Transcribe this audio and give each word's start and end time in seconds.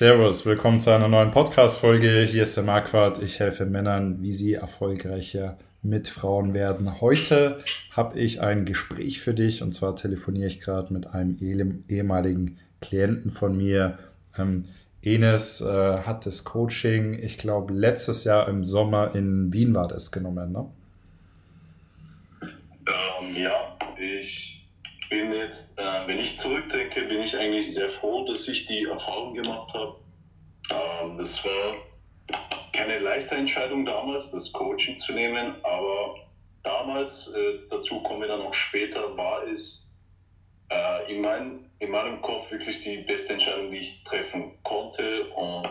Servus, 0.00 0.46
willkommen 0.46 0.80
zu 0.80 0.92
einer 0.92 1.08
neuen 1.08 1.30
Podcast-Folge. 1.30 2.22
Hier 2.22 2.44
ist 2.44 2.56
der 2.56 2.64
Marquardt. 2.64 3.18
Ich 3.18 3.38
helfe 3.38 3.66
Männern, 3.66 4.22
wie 4.22 4.32
sie 4.32 4.54
erfolgreicher 4.54 5.58
mit 5.82 6.08
Frauen 6.08 6.54
werden. 6.54 7.02
Heute 7.02 7.58
habe 7.90 8.18
ich 8.18 8.40
ein 8.40 8.64
Gespräch 8.64 9.20
für 9.20 9.34
dich 9.34 9.62
und 9.62 9.74
zwar 9.74 9.96
telefoniere 9.96 10.46
ich 10.46 10.58
gerade 10.58 10.90
mit 10.90 11.08
einem 11.08 11.84
ehemaligen 11.86 12.56
Klienten 12.80 13.30
von 13.30 13.54
mir. 13.54 13.98
Ähm, 14.38 14.68
Enes 15.02 15.60
äh, 15.60 15.98
hat 15.98 16.24
das 16.24 16.44
Coaching, 16.44 17.12
ich 17.12 17.36
glaube, 17.36 17.74
letztes 17.74 18.24
Jahr 18.24 18.48
im 18.48 18.64
Sommer 18.64 19.14
in 19.14 19.52
Wien 19.52 19.74
war 19.74 19.86
das 19.86 20.10
genommen, 20.10 20.50
ne? 20.50 20.64
Ähm, 22.40 23.36
ja, 23.36 23.59
bin 25.10 25.32
jetzt, 25.32 25.76
äh, 25.78 26.06
wenn 26.06 26.18
ich 26.18 26.36
zurückdenke, 26.36 27.02
bin 27.02 27.20
ich 27.20 27.36
eigentlich 27.36 27.74
sehr 27.74 27.88
froh, 27.88 28.24
dass 28.24 28.48
ich 28.48 28.64
die 28.66 28.84
Erfahrung 28.84 29.34
gemacht 29.34 29.74
habe. 29.74 29.96
Ähm, 30.70 31.18
das 31.18 31.44
war 31.44 31.74
keine 32.72 32.98
leichte 32.98 33.34
Entscheidung 33.34 33.84
damals, 33.84 34.30
das 34.30 34.50
Coaching 34.52 34.96
zu 34.96 35.12
nehmen, 35.12 35.52
aber 35.64 36.14
damals, 36.62 37.28
äh, 37.34 37.58
dazu 37.68 38.00
kommen 38.04 38.22
wir 38.22 38.28
dann 38.28 38.40
auch 38.40 38.54
später, 38.54 39.16
war 39.16 39.42
es 39.48 39.92
äh, 40.70 41.12
in, 41.12 41.20
mein, 41.20 41.70
in 41.80 41.90
meinem 41.90 42.22
Kopf 42.22 42.48
wirklich 42.52 42.80
die 42.80 42.98
beste 42.98 43.32
Entscheidung, 43.32 43.70
die 43.70 43.78
ich 43.78 44.04
treffen 44.04 44.62
konnte. 44.62 45.24
Und 45.30 45.68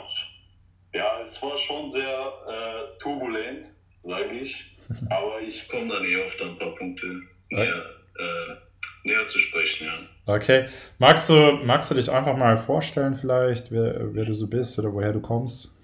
ja, 0.94 1.22
es 1.22 1.42
war 1.42 1.58
schon 1.58 1.90
sehr 1.90 2.34
äh, 2.48 3.00
turbulent, 3.00 3.68
sage 4.04 4.38
ich, 4.38 4.76
aber 5.10 5.40
ich 5.42 5.68
komme 5.70 5.94
dann 5.94 6.04
eh 6.04 6.26
auf 6.26 6.34
ein 6.42 6.58
paar 6.58 6.76
Punkte 6.76 7.22
näher. 7.50 7.86
Äh, 8.18 8.69
näher 9.04 9.26
zu 9.28 9.38
sprechen, 9.40 9.88
ja. 9.88 10.34
Okay. 10.34 10.66
Magst 10.98 11.30
du, 11.30 11.34
magst 11.64 11.90
du 11.90 11.96
dich 11.96 12.10
einfach 12.10 12.38
mal 12.38 12.58
vorstellen, 12.58 13.16
vielleicht, 13.16 13.72
wer, 13.72 14.14
wer 14.14 14.26
du 14.26 14.34
so 14.34 14.48
bist 14.48 14.78
oder 14.80 14.94
woher 14.94 15.14
du 15.14 15.22
kommst? 15.22 15.80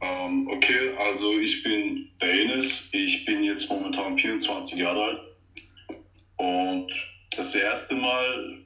Ähm, 0.00 0.48
okay, 0.48 0.94
also 0.98 1.38
ich 1.38 1.62
bin 1.62 2.08
Enes. 2.20 2.84
Ich 2.92 3.24
bin 3.24 3.42
jetzt 3.42 3.68
momentan 3.68 4.18
24 4.18 4.78
Jahre 4.78 5.04
alt. 5.04 5.20
Und 6.36 6.92
das 7.36 7.54
erste 7.54 7.94
Mal, 7.94 8.58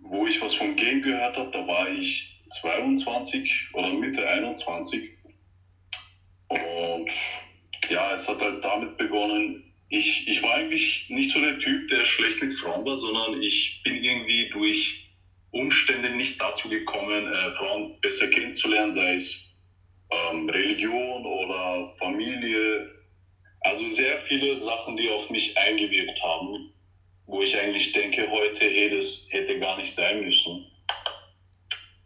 wo 0.00 0.26
ich 0.26 0.40
was 0.40 0.54
vom 0.54 0.74
Game 0.76 1.02
gehört 1.02 1.36
habe, 1.36 1.50
da 1.50 1.66
war 1.66 1.88
ich 1.88 2.40
22 2.60 3.50
oder 3.74 3.92
Mitte 3.92 4.26
21. 4.26 5.10
Und 6.48 7.10
ja, 7.88 8.12
es 8.12 8.26
hat 8.28 8.40
halt 8.40 8.64
damit 8.64 8.96
begonnen, 8.96 9.65
ich, 9.88 10.26
ich 10.26 10.42
war 10.42 10.54
eigentlich 10.54 11.06
nicht 11.08 11.30
so 11.30 11.40
der 11.40 11.58
Typ, 11.58 11.88
der 11.88 12.04
schlecht 12.04 12.42
mit 12.42 12.58
Frauen 12.58 12.84
war, 12.84 12.96
sondern 12.96 13.40
ich 13.42 13.80
bin 13.84 14.02
irgendwie 14.02 14.48
durch 14.50 15.06
Umstände 15.52 16.10
nicht 16.10 16.40
dazu 16.40 16.68
gekommen, 16.68 17.32
äh, 17.32 17.50
Frauen 17.54 18.00
besser 18.00 18.28
kennenzulernen, 18.28 18.92
sei 18.92 19.14
es 19.14 19.38
ähm, 20.10 20.48
Religion 20.50 21.24
oder 21.24 21.86
Familie. 21.98 22.90
Also 23.60 23.88
sehr 23.88 24.18
viele 24.28 24.60
Sachen, 24.60 24.96
die 24.96 25.08
auf 25.08 25.30
mich 25.30 25.56
eingewirkt 25.56 26.22
haben, 26.22 26.72
wo 27.26 27.42
ich 27.42 27.56
eigentlich 27.56 27.92
denke 27.92 28.28
heute, 28.30 28.64
hey, 28.64 28.90
das 28.90 29.24
hätte 29.30 29.58
gar 29.58 29.78
nicht 29.78 29.92
sein 29.92 30.24
müssen. 30.24 30.66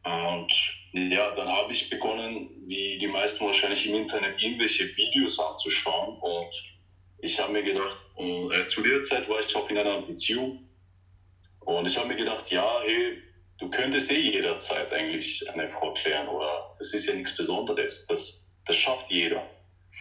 Und 0.04 0.52
ja, 0.92 1.34
dann 1.34 1.48
habe 1.48 1.72
ich 1.72 1.90
begonnen, 1.90 2.50
wie 2.66 2.98
die 2.98 3.06
meisten 3.06 3.44
wahrscheinlich 3.44 3.86
im 3.86 3.94
Internet, 3.94 4.42
irgendwelche 4.42 4.84
Videos 4.96 5.38
anzuschauen 5.38 6.16
und 6.18 6.69
ich 7.22 7.38
habe 7.38 7.52
mir 7.52 7.62
gedacht, 7.62 7.96
und, 8.14 8.52
äh, 8.52 8.66
zu 8.66 8.82
der 8.82 9.02
Zeit 9.02 9.28
war 9.28 9.40
ich 9.40 9.54
auch 9.56 9.68
in 9.68 9.78
einer 9.78 10.02
Beziehung 10.02 10.68
und 11.60 11.86
ich 11.86 11.96
habe 11.96 12.08
mir 12.08 12.16
gedacht, 12.16 12.50
ja, 12.50 12.80
hey, 12.82 13.22
du 13.58 13.70
könntest 13.70 14.10
eh 14.10 14.18
jederzeit 14.18 14.92
eigentlich 14.92 15.48
eine 15.50 15.68
Frau 15.68 15.92
klären 15.94 16.28
oder 16.28 16.74
das 16.78 16.92
ist 16.92 17.06
ja 17.06 17.14
nichts 17.14 17.36
Besonderes, 17.36 18.06
das, 18.06 18.46
das 18.66 18.76
schafft 18.76 19.10
jeder. 19.10 19.46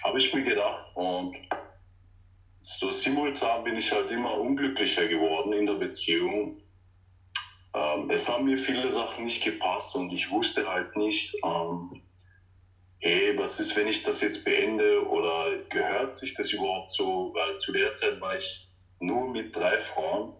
Habe 0.03 0.17
ich 0.17 0.34
mir 0.34 0.44
gedacht 0.44 0.86
und 0.95 1.36
so 2.61 2.92
simultan 2.92 3.64
bin 3.64 3.78
ich 3.78 3.92
halt 3.92 4.11
immer 4.11 4.38
unglücklicher 4.38 5.08
geworden 5.08 5.54
in 5.54 5.65
der 5.65 5.76
Beziehung. 5.76 6.61
Ähm, 7.73 8.10
es 8.10 8.27
haben 8.27 8.45
mir 8.45 8.58
viele 8.58 8.92
Sachen 8.92 9.26
nicht 9.26 9.44
gepasst 9.44 9.95
und 9.95 10.11
ich 10.11 10.30
wusste 10.30 10.67
halt 10.67 10.95
nicht, 10.95 11.36
ähm, 11.44 12.02
hey, 12.99 13.37
was 13.37 13.60
ist, 13.60 13.76
wenn 13.76 13.87
ich 13.87 14.04
das 14.04 14.21
jetzt 14.21 14.43
beende 14.43 15.08
oder 15.08 15.58
gehört 15.70 16.17
sich 16.17 16.33
das 16.33 16.52
überhaupt 16.52 16.92
so? 16.92 17.32
Weil 17.33 17.58
zu 17.58 17.71
der 17.71 17.93
Zeit 17.93 18.20
war 18.20 18.36
ich 18.36 18.67
nur 18.99 19.32
mit 19.32 19.55
drei 19.55 19.77
Frauen, 19.77 20.33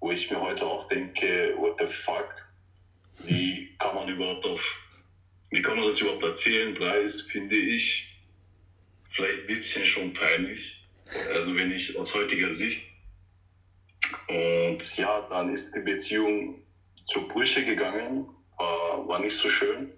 wo 0.00 0.10
ich 0.10 0.30
mir 0.30 0.40
heute 0.40 0.64
auch 0.64 0.86
denke, 0.86 1.54
what 1.56 1.76
the 1.78 1.86
fuck, 1.86 2.32
wie 3.24 3.74
kann 3.78 3.96
man 3.96 4.08
überhaupt 4.08 4.44
auf, 4.44 4.60
wie 5.50 5.60
kann 5.60 5.76
man 5.76 5.86
das 5.86 6.00
überhaupt 6.00 6.22
erzählen? 6.22 6.74
Drei 6.74 7.00
ist, 7.00 7.22
finde 7.30 7.56
ich, 7.56 8.06
vielleicht 9.10 9.40
ein 9.40 9.46
bisschen 9.46 9.84
schon 9.84 10.12
peinlich, 10.12 10.86
also 11.32 11.56
wenn 11.56 11.72
ich 11.72 11.98
aus 11.98 12.14
heutiger 12.14 12.52
Sicht. 12.52 12.80
Und 14.28 14.96
ja, 14.96 15.26
dann 15.28 15.52
ist 15.52 15.74
die 15.74 15.80
Beziehung 15.80 16.62
zu 17.06 17.26
Brüche 17.26 17.64
gegangen, 17.64 18.28
war, 18.56 19.08
war 19.08 19.18
nicht 19.18 19.36
so 19.36 19.48
schön. 19.48 19.97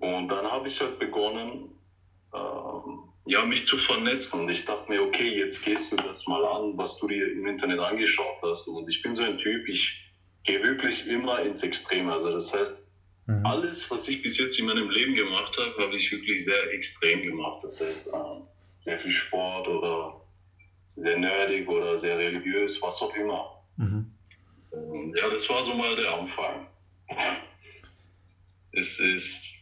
Und 0.00 0.28
dann 0.28 0.50
habe 0.50 0.68
ich 0.68 0.80
halt 0.80 0.98
begonnen, 0.98 1.70
ähm, 2.34 2.98
ja, 3.26 3.44
mich 3.44 3.66
zu 3.66 3.76
vernetzen. 3.76 4.40
Und 4.40 4.48
ich 4.48 4.64
dachte 4.64 4.90
mir, 4.90 5.02
okay, 5.02 5.28
jetzt 5.28 5.62
gehst 5.62 5.92
du 5.92 5.96
das 5.96 6.26
mal 6.26 6.44
an, 6.44 6.76
was 6.76 6.96
du 6.98 7.08
dir 7.08 7.30
im 7.32 7.46
Internet 7.46 7.80
angeschaut 7.80 8.36
hast. 8.42 8.66
Und 8.68 8.88
ich 8.88 9.02
bin 9.02 9.14
so 9.14 9.22
ein 9.22 9.38
Typ, 9.38 9.68
ich 9.68 10.04
gehe 10.44 10.62
wirklich 10.62 11.06
immer 11.06 11.40
ins 11.40 11.62
Extrem. 11.62 12.08
Also 12.08 12.30
das 12.30 12.52
heißt, 12.52 12.88
mhm. 13.26 13.44
alles, 13.44 13.90
was 13.90 14.08
ich 14.08 14.22
bis 14.22 14.38
jetzt 14.38 14.58
in 14.58 14.66
meinem 14.66 14.90
Leben 14.90 15.14
gemacht 15.14 15.56
habe, 15.58 15.82
habe 15.82 15.96
ich 15.96 16.10
wirklich 16.10 16.44
sehr 16.44 16.72
extrem 16.72 17.22
gemacht. 17.22 17.62
Das 17.62 17.80
heißt, 17.80 18.08
äh, 18.08 18.40
sehr 18.78 18.98
viel 18.98 19.10
Sport 19.10 19.68
oder 19.68 20.20
sehr 20.96 21.18
nerdig 21.18 21.68
oder 21.68 21.96
sehr 21.98 22.18
religiös, 22.18 22.80
was 22.82 23.00
auch 23.02 23.14
immer. 23.14 23.62
Mhm. 23.76 24.12
ja, 25.16 25.28
das 25.28 25.48
war 25.48 25.62
so 25.64 25.74
mal 25.74 25.94
der 25.96 26.12
Anfang. 26.12 26.66
Es 28.70 29.00
ist 29.00 29.57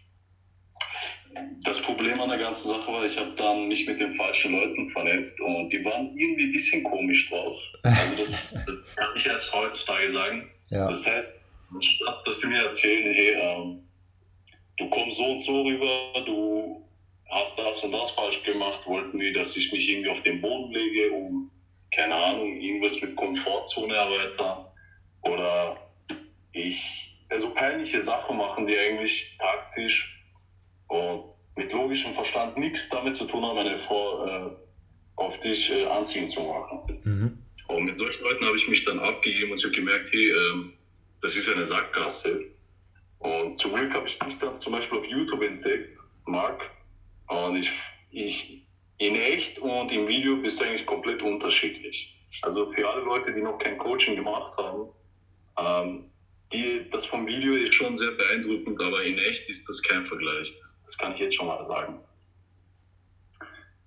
das 1.63 1.81
Problem 1.81 2.21
an 2.21 2.29
der 2.29 2.39
ganzen 2.39 2.69
Sache 2.69 2.93
war, 2.93 3.05
ich 3.05 3.17
habe 3.17 3.33
dann 3.37 3.69
mich 3.69 3.87
mit 3.87 4.01
den 4.01 4.15
falschen 4.15 4.53
Leuten 4.53 4.89
vernetzt 4.89 5.41
und 5.41 5.71
die 5.71 5.85
waren 5.85 6.11
irgendwie 6.17 6.45
ein 6.45 6.53
bisschen 6.53 6.83
komisch 6.85 7.29
drauf. 7.29 7.57
Also 7.83 8.17
das, 8.17 8.51
das 8.53 8.65
kann 8.97 9.09
ich 9.17 9.27
erst 9.27 9.53
heutzutage 9.53 10.11
sagen. 10.13 10.51
Ja. 10.71 10.89
Das 10.89 11.07
heißt, 11.07 11.29
anstatt 11.75 12.27
dass 12.27 12.41
die 12.41 12.47
mir 12.47 12.63
erzählen, 12.65 13.13
hey, 13.13 13.31
ähm, 13.33 13.83
du 14.79 14.89
kommst 14.91 15.17
so 15.17 15.25
und 15.25 15.41
so 15.41 15.63
rüber, 15.63 16.25
du 16.25 16.85
hast 17.31 17.59
das 17.59 17.83
und 17.83 17.93
das 17.93 18.11
falsch 18.13 18.43
gemacht, 18.45 18.87
wollten 18.87 19.19
die, 19.19 19.33
dass 19.33 19.57
ich 19.57 19.73
mich 19.73 19.89
irgendwie 19.89 20.11
auf 20.11 20.21
den 20.23 20.41
Boden 20.41 20.73
lege, 20.73 21.13
um, 21.13 21.51
keine 21.95 22.15
Ahnung, 22.15 22.61
irgendwas 22.61 23.01
mit 23.01 23.17
Komfortzone 23.17 23.95
erweitern 23.95 24.67
oder 25.23 25.77
ich, 26.53 27.17
also 27.29 27.51
peinliche 27.51 28.01
Sachen 28.01 28.37
machen, 28.37 28.67
die 28.67 28.79
eigentlich 28.79 29.37
taktisch 29.39 30.16
und 30.89 31.25
mit 31.57 31.73
logischem 31.73 32.15
Verstand 32.15 32.57
nichts 32.59 32.89
damit 32.89 33.15
zu 33.15 33.25
tun 33.25 33.45
haben, 33.45 33.59
eine 33.59 33.79
Frau 33.79 34.25
äh, 34.25 34.51
auf 35.17 35.39
dich 35.41 35.71
äh, 35.71 35.87
anziehen 35.87 36.29
zu 36.29 36.41
machen. 36.41 37.01
Mhm. 37.05 37.39
Und 37.69 37.85
mit 37.85 37.97
solchen 37.97 38.23
Leuten 38.23 38.45
habe 38.45 38.57
ich 38.57 38.69
mich 38.69 38.85
dann 38.85 38.99
abgegeben 39.01 39.51
und 39.51 39.59
ich 39.59 39.65
habe 39.65 39.75
gemerkt, 39.75 40.09
hey, 40.13 40.31
ähm, 40.31 40.75
das 41.23 41.35
ist 41.35 41.49
eine 41.49 41.65
Sackgasse. 41.65 42.45
Und 43.19 43.59
zum 43.59 43.75
Glück 43.75 43.93
habe 43.95 44.07
ich 44.07 44.19
dich 44.19 44.39
dann 44.39 44.55
zum 44.61 44.73
Beispiel 44.73 44.99
auf 44.99 45.07
YouTube 45.07 45.43
entdeckt, 45.43 45.99
Marc. 46.27 46.71
Und 47.29 47.57
ich, 47.57 47.73
ich 48.13 48.67
in 48.99 49.17
echt 49.17 49.59
und 49.59 49.91
im 49.91 50.07
Video 50.07 50.37
bist 50.37 50.61
du 50.61 50.65
eigentlich 50.65 50.87
komplett 50.87 51.23
unterschiedlich. 51.23 52.17
Also 52.43 52.71
für 52.71 52.89
alle 52.89 53.03
Leute, 53.03 53.33
die 53.33 53.43
noch 53.43 53.59
kein 53.59 53.79
Coaching 53.79 54.15
gemacht 54.17 54.57
haben, 54.59 54.91
ähm, 55.59 56.11
die, 56.53 56.89
das 56.91 57.07
vom 57.07 57.27
Video 57.27 57.55
ist 57.55 57.75
schon 57.75 57.97
sehr 57.97 58.13
beeindruckend, 58.13 58.81
aber 58.81 59.03
in 59.03 59.19
echt 59.19 59.49
ist 59.49 59.69
das 59.69 59.83
kein 59.83 60.07
Vergleich. 60.07 60.57
Das, 60.61 60.83
das 60.85 60.97
kann 60.97 61.15
ich 61.15 61.21
jetzt 61.21 61.35
schon 61.35 61.47
mal 61.47 61.65
sagen. 61.65 62.01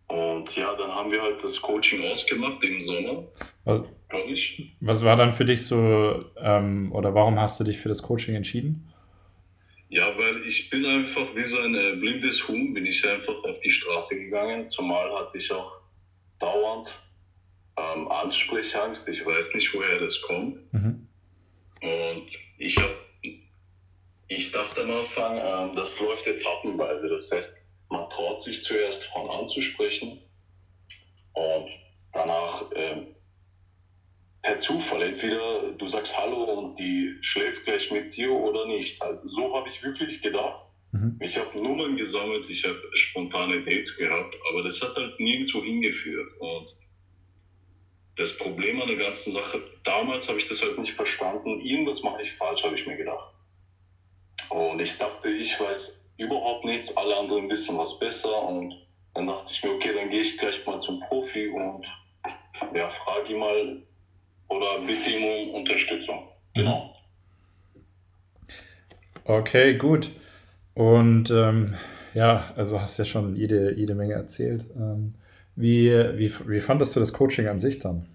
Und 0.08 0.56
ja, 0.56 0.76
dann 0.76 0.92
haben 0.92 1.12
wir 1.12 1.22
halt 1.22 1.44
das 1.44 1.62
Coaching 1.62 2.04
ausgemacht 2.06 2.64
im 2.64 2.82
Sommer. 2.82 3.28
Was, 3.64 3.84
ich. 4.28 4.76
was 4.80 5.04
war 5.04 5.16
dann 5.16 5.32
für 5.32 5.46
dich 5.46 5.66
so, 5.66 6.26
ähm, 6.38 6.92
oder 6.92 7.14
warum 7.14 7.40
hast 7.40 7.60
du 7.60 7.64
dich 7.64 7.78
für 7.78 7.90
das 7.90 8.02
Coaching 8.02 8.36
entschieden? 8.36 8.92
Ja, 9.90 10.16
weil 10.18 10.46
ich 10.46 10.70
bin 10.70 10.86
einfach 10.86 11.36
wie 11.36 11.44
so 11.44 11.60
ein 11.60 11.76
äh, 11.76 11.96
blindes 11.96 12.48
Huhn, 12.48 12.74
bin 12.74 12.86
ich 12.86 13.08
einfach 13.08 13.44
auf 13.44 13.60
die 13.60 13.70
Straße 13.70 14.20
gegangen. 14.20 14.68
Zumal 14.68 15.12
hatte 15.12 15.38
ich 15.38 15.52
auch 15.52 15.82
dauernd 16.40 16.88
ähm, 17.78 18.08
Ansprechangst. 18.08 19.08
Ich 19.10 19.26
weiß 19.26 19.54
nicht, 19.54 19.74
woher 19.74 20.00
das 20.00 20.22
kommt. 20.22 20.74
Mhm. 20.74 21.08
Und 21.82 22.28
ich 22.60 22.78
ich 24.28 24.52
dachte 24.52 24.84
am 24.84 24.92
Anfang, 24.92 25.38
äh, 25.38 25.76
das 25.76 26.00
läuft 26.00 26.28
etappenweise. 26.28 27.10
Das 27.10 27.32
heißt, 27.32 27.52
man 27.90 28.08
traut 28.10 28.42
sich 28.42 28.62
zuerst 28.62 29.04
Frauen 29.06 29.30
anzusprechen 29.32 30.22
und 31.34 31.70
danach 32.14 32.72
äh, 32.72 33.08
per 34.44 34.60
Zufall. 34.60 35.02
Entweder 35.02 35.72
du 35.72 35.88
sagst 35.88 36.16
Hallo 36.16 36.44
und 36.44 36.78
die 36.78 37.18
schläft 37.22 37.64
gleich 37.64 37.90
mit 37.92 38.16
dir 38.16 38.32
oder 38.32 38.68
nicht. 38.68 39.02
Also, 39.02 39.28
so 39.28 39.56
habe 39.56 39.68
ich 39.68 39.82
wirklich 39.82 40.22
gedacht. 40.22 40.62
Mhm. 40.92 41.20
Ich 41.22 41.36
habe 41.38 41.62
Nummern 41.62 41.96
gesammelt, 41.98 42.48
ich 42.50 42.64
habe 42.64 42.80
spontane 42.94 43.64
Dates 43.64 43.96
gehabt, 43.98 44.38
aber 44.50 44.64
das 44.64 44.80
hat 44.82 44.96
halt 44.96 45.20
nirgendwo 45.20 45.64
hingeführt. 45.64 46.30
Und 46.40 46.68
das 48.20 48.38
Problem 48.38 48.82
an 48.82 48.88
der 48.88 48.98
ganzen 48.98 49.32
Sache, 49.34 49.62
damals 49.84 50.28
habe 50.28 50.38
ich 50.38 50.48
das 50.48 50.62
halt 50.62 50.78
nicht 50.78 50.94
verstanden. 50.94 51.62
Irgendwas 51.62 52.04
mache 52.04 52.22
ich 52.22 52.34
falsch, 52.34 52.64
habe 52.64 52.76
ich 52.76 52.86
mir 52.86 52.98
gedacht. 52.98 53.34
Und 54.50 54.80
ich 54.80 54.98
dachte, 54.98 55.30
ich 55.30 55.60
weiß 55.60 56.14
überhaupt 56.18 56.66
nichts, 56.66 56.96
alle 56.98 57.16
anderen 57.16 57.50
wissen 57.50 57.78
was 57.78 57.98
besser. 57.98 58.44
Und 58.44 58.76
dann 59.14 59.28
dachte 59.28 59.50
ich 59.52 59.64
mir, 59.64 59.72
okay, 59.72 59.94
dann 59.96 60.10
gehe 60.10 60.22
ich 60.22 60.38
gleich 60.38 60.66
mal 60.66 60.80
zum 60.80 61.00
Profi 61.00 61.48
und 61.48 61.86
ja, 62.74 62.90
frage 62.90 63.34
ihn 63.34 63.40
mal 63.40 63.82
oder 64.50 64.80
bitte 64.86 65.10
ihm 65.10 65.24
um 65.24 65.56
Unterstützung. 65.56 66.28
Genau. 66.56 66.96
Okay, 69.24 69.78
gut. 69.78 70.12
Und 70.74 71.30
ähm, 71.30 71.76
ja, 72.14 72.52
also 72.56 72.82
hast 72.82 72.98
ja 72.98 73.06
schon 73.06 73.36
jede, 73.36 73.74
jede 73.76 73.96
Menge 73.96 74.14
erzählt. 74.14 74.66
Ähm, 74.76 75.14
wie, 75.60 75.92
wie, 76.18 76.32
wie 76.48 76.60
fandest 76.62 76.96
du 76.96 77.02
das 77.02 77.12
Coaching 77.12 77.48
an 77.48 77.60
sich 77.60 77.80
dann? 77.80 78.08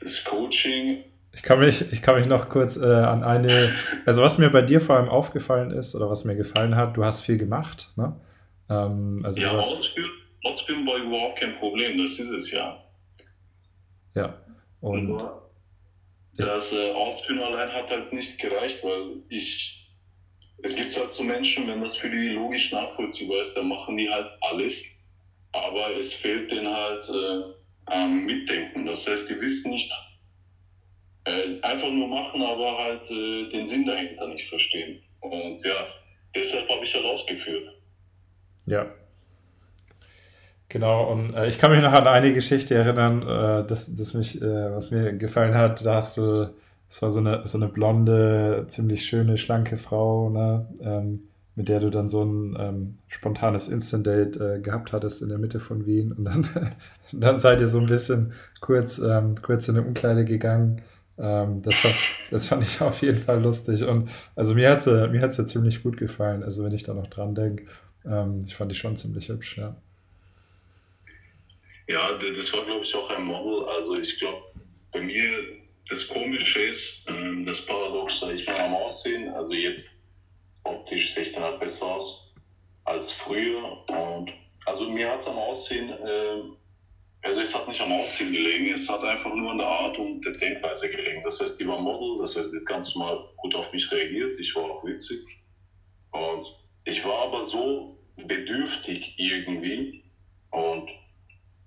Das 0.00 0.22
Coaching. 0.24 1.04
Ich 1.32 1.42
kann 1.42 1.60
mich, 1.60 1.90
ich 1.90 2.02
kann 2.02 2.16
mich 2.16 2.26
noch 2.26 2.50
kurz 2.50 2.76
äh, 2.76 2.84
an 2.84 3.24
eine, 3.24 3.74
also 4.04 4.20
was 4.20 4.36
mir 4.36 4.50
bei 4.50 4.60
dir 4.60 4.80
vor 4.80 4.96
allem 4.96 5.08
aufgefallen 5.08 5.70
ist 5.70 5.94
oder 5.94 6.10
was 6.10 6.24
mir 6.24 6.36
gefallen 6.36 6.76
hat, 6.76 6.96
du 6.96 7.04
hast 7.04 7.22
viel 7.22 7.38
gemacht, 7.38 7.90
ne? 7.96 8.14
Ähm, 8.68 9.22
also 9.24 9.40
ja, 9.40 9.56
hast, 9.56 9.72
ausführen, 9.72 10.10
ausführen 10.44 10.86
war 10.86 10.96
überhaupt 10.96 11.40
kein 11.40 11.56
Problem, 11.56 11.96
das 11.96 12.18
ist 12.18 12.30
es 12.30 12.50
ja. 12.50 12.84
Ja, 14.14 14.34
und. 14.80 15.22
das 16.36 16.72
äh, 16.72 16.90
Ausführen 16.92 17.40
allein 17.40 17.72
hat 17.72 17.90
halt 17.90 18.12
nicht 18.12 18.38
gereicht, 18.38 18.84
weil 18.84 19.22
ich 19.28 19.88
es 20.62 20.74
gibt 20.74 20.94
halt 20.94 21.10
so 21.10 21.22
Menschen, 21.22 21.66
wenn 21.68 21.80
das 21.80 21.96
für 21.96 22.10
die 22.10 22.28
logisch 22.28 22.70
nachvollziehbar 22.70 23.40
ist, 23.40 23.54
dann 23.54 23.68
machen 23.68 23.96
die 23.96 24.10
halt 24.10 24.30
alles, 24.42 24.82
aber 25.52 25.96
es 25.96 26.12
fehlt 26.14 26.50
denen 26.50 26.68
halt 26.68 27.08
äh, 27.08 27.42
am 27.86 28.24
Mitdenken. 28.24 28.86
Das 28.86 29.06
heißt, 29.06 29.28
die 29.28 29.40
wissen 29.40 29.70
nicht, 29.70 29.92
äh, 31.24 31.60
einfach 31.62 31.90
nur 31.90 32.08
machen, 32.08 32.42
aber 32.42 32.78
halt 32.78 33.10
äh, 33.10 33.48
den 33.48 33.66
Sinn 33.66 33.84
dahinter 33.84 34.28
nicht 34.28 34.48
verstehen. 34.48 35.02
Und 35.20 35.64
ja, 35.64 35.86
deshalb 36.34 36.68
habe 36.68 36.84
ich 36.84 36.94
halt 36.94 37.04
ausgeführt. 37.04 37.70
Ja. 38.66 38.86
Genau, 40.68 41.10
und 41.10 41.34
äh, 41.34 41.48
ich 41.48 41.58
kann 41.58 41.72
mich 41.72 41.80
noch 41.80 41.92
an 41.92 42.06
eine 42.06 42.32
Geschichte 42.32 42.76
erinnern, 42.76 43.22
äh, 43.22 43.66
das, 43.66 43.94
das 43.96 44.14
mich, 44.14 44.40
äh, 44.40 44.72
was 44.72 44.92
mir 44.92 45.12
gefallen 45.14 45.54
hat. 45.54 45.84
Da 45.84 45.96
hast 45.96 46.16
du 46.16 46.54
es 46.90 47.00
war 47.00 47.10
so 47.10 47.20
eine, 47.20 47.46
so 47.46 47.56
eine 47.56 47.68
blonde, 47.68 48.66
ziemlich 48.68 49.06
schöne, 49.06 49.38
schlanke 49.38 49.76
Frau, 49.76 50.28
ne? 50.28 50.66
Ähm, 50.82 51.22
mit 51.60 51.68
der 51.68 51.80
du 51.80 51.90
dann 51.90 52.08
so 52.08 52.24
ein 52.24 52.56
ähm, 52.58 52.98
spontanes 53.06 53.68
Instant-Date 53.68 54.36
äh, 54.38 54.60
gehabt 54.60 54.94
hattest 54.94 55.20
in 55.20 55.28
der 55.28 55.36
Mitte 55.36 55.60
von 55.60 55.84
Wien. 55.84 56.10
Und 56.10 56.24
dann, 56.24 56.48
dann 57.12 57.38
seid 57.38 57.60
ihr 57.60 57.66
so 57.66 57.78
ein 57.78 57.84
bisschen 57.84 58.32
kurz, 58.62 58.98
ähm, 58.98 59.34
kurz 59.42 59.68
in 59.68 59.76
eine 59.76 59.86
Umkleide 59.86 60.24
gegangen. 60.24 60.80
Ähm, 61.18 61.60
das, 61.60 61.84
war, 61.84 61.92
das 62.30 62.46
fand 62.46 62.62
ich 62.62 62.80
auf 62.80 63.02
jeden 63.02 63.18
Fall 63.18 63.42
lustig. 63.42 63.84
Und 63.84 64.08
also 64.34 64.54
mir 64.54 64.70
hat 64.70 64.84
sie, 64.84 65.08
mir 65.08 65.20
hat's 65.20 65.36
ja 65.36 65.46
ziemlich 65.46 65.82
gut 65.82 65.98
gefallen. 65.98 66.42
Also 66.42 66.64
wenn 66.64 66.72
ich 66.72 66.82
da 66.82 66.94
noch 66.94 67.08
dran 67.08 67.34
denke, 67.34 67.66
ähm, 68.06 68.42
ich 68.46 68.56
fand 68.56 68.72
die 68.72 68.76
schon 68.76 68.96
ziemlich 68.96 69.28
hübsch, 69.28 69.58
ja. 69.58 69.76
Ja, 71.88 72.16
das 72.16 72.50
war, 72.54 72.64
glaube 72.64 72.84
ich, 72.84 72.94
auch 72.94 73.10
ein 73.10 73.24
Model. 73.24 73.68
Also 73.68 73.98
ich 73.98 74.18
glaube, 74.18 74.40
bei 74.92 75.02
mir 75.02 75.30
das 75.90 76.08
Komische 76.08 76.62
ist, 76.62 77.04
ähm, 77.06 77.44
das 77.44 77.60
Paradoxe, 77.66 78.32
ich 78.32 78.46
bin 78.46 78.54
am 78.54 78.72
Aussehen, 78.76 79.28
also 79.34 79.52
jetzt 79.52 79.99
optisch 80.64 81.14
sehe 81.14 81.22
ich 81.24 81.32
dann 81.32 81.44
halt 81.44 81.60
besser 81.60 81.86
aus 81.86 82.32
als 82.84 83.12
früher. 83.12 83.88
Und 83.88 84.32
also 84.66 84.88
mir 84.88 85.10
hat 85.10 85.20
es 85.20 85.26
am 85.26 85.38
Aussehen, 85.38 85.90
äh, 85.90 86.42
also 87.22 87.40
es 87.40 87.54
hat 87.54 87.68
nicht 87.68 87.80
am 87.80 87.92
Aussehen 87.92 88.32
gelegen, 88.32 88.72
es 88.72 88.88
hat 88.88 89.04
einfach 89.04 89.34
nur 89.34 89.50
an 89.50 89.58
der 89.58 89.66
Art 89.66 89.98
und 89.98 90.24
der 90.24 90.32
Denkweise 90.32 90.88
gelegen. 90.88 91.22
Das 91.22 91.40
heißt, 91.40 91.58
die 91.60 91.66
war 91.66 91.78
Model, 91.78 92.18
das 92.18 92.34
heißt, 92.36 92.52
die 92.52 92.56
hat 92.56 92.66
ganz 92.66 92.94
mal 92.94 93.18
gut 93.36 93.54
auf 93.54 93.72
mich 93.72 93.90
reagiert, 93.90 94.34
ich 94.38 94.54
war 94.54 94.64
auch 94.64 94.84
witzig. 94.84 95.20
Und 96.12 96.46
ich 96.84 97.04
war 97.04 97.28
aber 97.28 97.42
so 97.42 97.98
bedürftig 98.16 99.14
irgendwie 99.16 100.04
und 100.50 100.90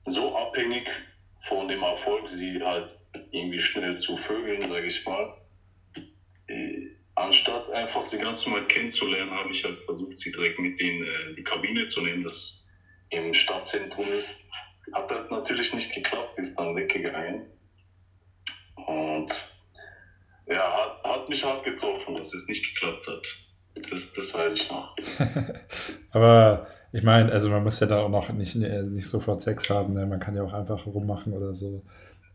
so 0.06 0.36
abhängig 0.36 0.90
von 1.42 1.68
dem 1.68 1.84
Erfolg, 1.84 2.30
sie 2.30 2.62
halt 2.62 2.90
irgendwie 3.32 3.60
schnell 3.60 3.98
zu 3.98 4.18
vögeln, 4.18 4.62
sage 4.64 4.88
ich 4.88 5.06
mal. 5.06 5.38
Äh, 6.48 6.93
anstatt 7.16 7.70
einfach 7.72 8.06
sie 8.06 8.18
ganz 8.18 8.46
normal 8.46 8.68
kennenzulernen, 8.68 9.32
habe 9.32 9.52
ich 9.52 9.64
halt 9.64 9.80
versucht, 9.80 10.18
sie 10.18 10.32
direkt 10.32 10.60
mit 10.60 10.80
in 10.80 11.04
äh, 11.04 11.34
die 11.36 11.44
Kabine 11.44 11.86
zu 11.86 12.02
nehmen, 12.02 12.24
das 12.24 12.66
im 13.10 13.34
Stadtzentrum 13.34 14.12
ist. 14.12 14.36
Hat 14.94 15.12
halt 15.12 15.32
natürlich 15.32 15.74
nicht 15.74 15.94
geklappt, 15.94 16.38
ist 16.38 16.58
dann 16.58 16.76
weggegangen. 16.76 17.46
Und 18.88 19.32
ja, 20.48 20.74
hat, 20.76 21.04
hat 21.04 21.30
mich 21.30 21.44
hart 21.44 21.64
getroffen, 21.64 22.16
dass 22.16 22.34
es 22.34 22.48
nicht 22.48 22.74
geklappt 22.74 23.08
hat. 23.08 23.90
Das, 23.90 24.14
das 24.14 24.34
weiß 24.34 24.54
ich 24.56 24.70
noch. 24.70 24.96
Aber 26.12 26.68
ich 26.92 27.04
meine, 27.04 27.32
also 27.32 27.50
man 27.50 27.64
muss 27.64 27.80
ja 27.80 27.88
da 27.88 28.02
auch 28.02 28.10
noch 28.10 28.30
nicht, 28.30 28.56
nicht 28.56 29.08
sofort 29.08 29.42
Sex 29.42 29.70
haben, 29.70 29.94
ne? 29.94 30.06
man 30.06 30.20
kann 30.20 30.36
ja 30.36 30.44
auch 30.44 30.54
einfach 30.54 30.86
rummachen 30.86 31.34
oder 31.34 31.54
so. 31.54 31.84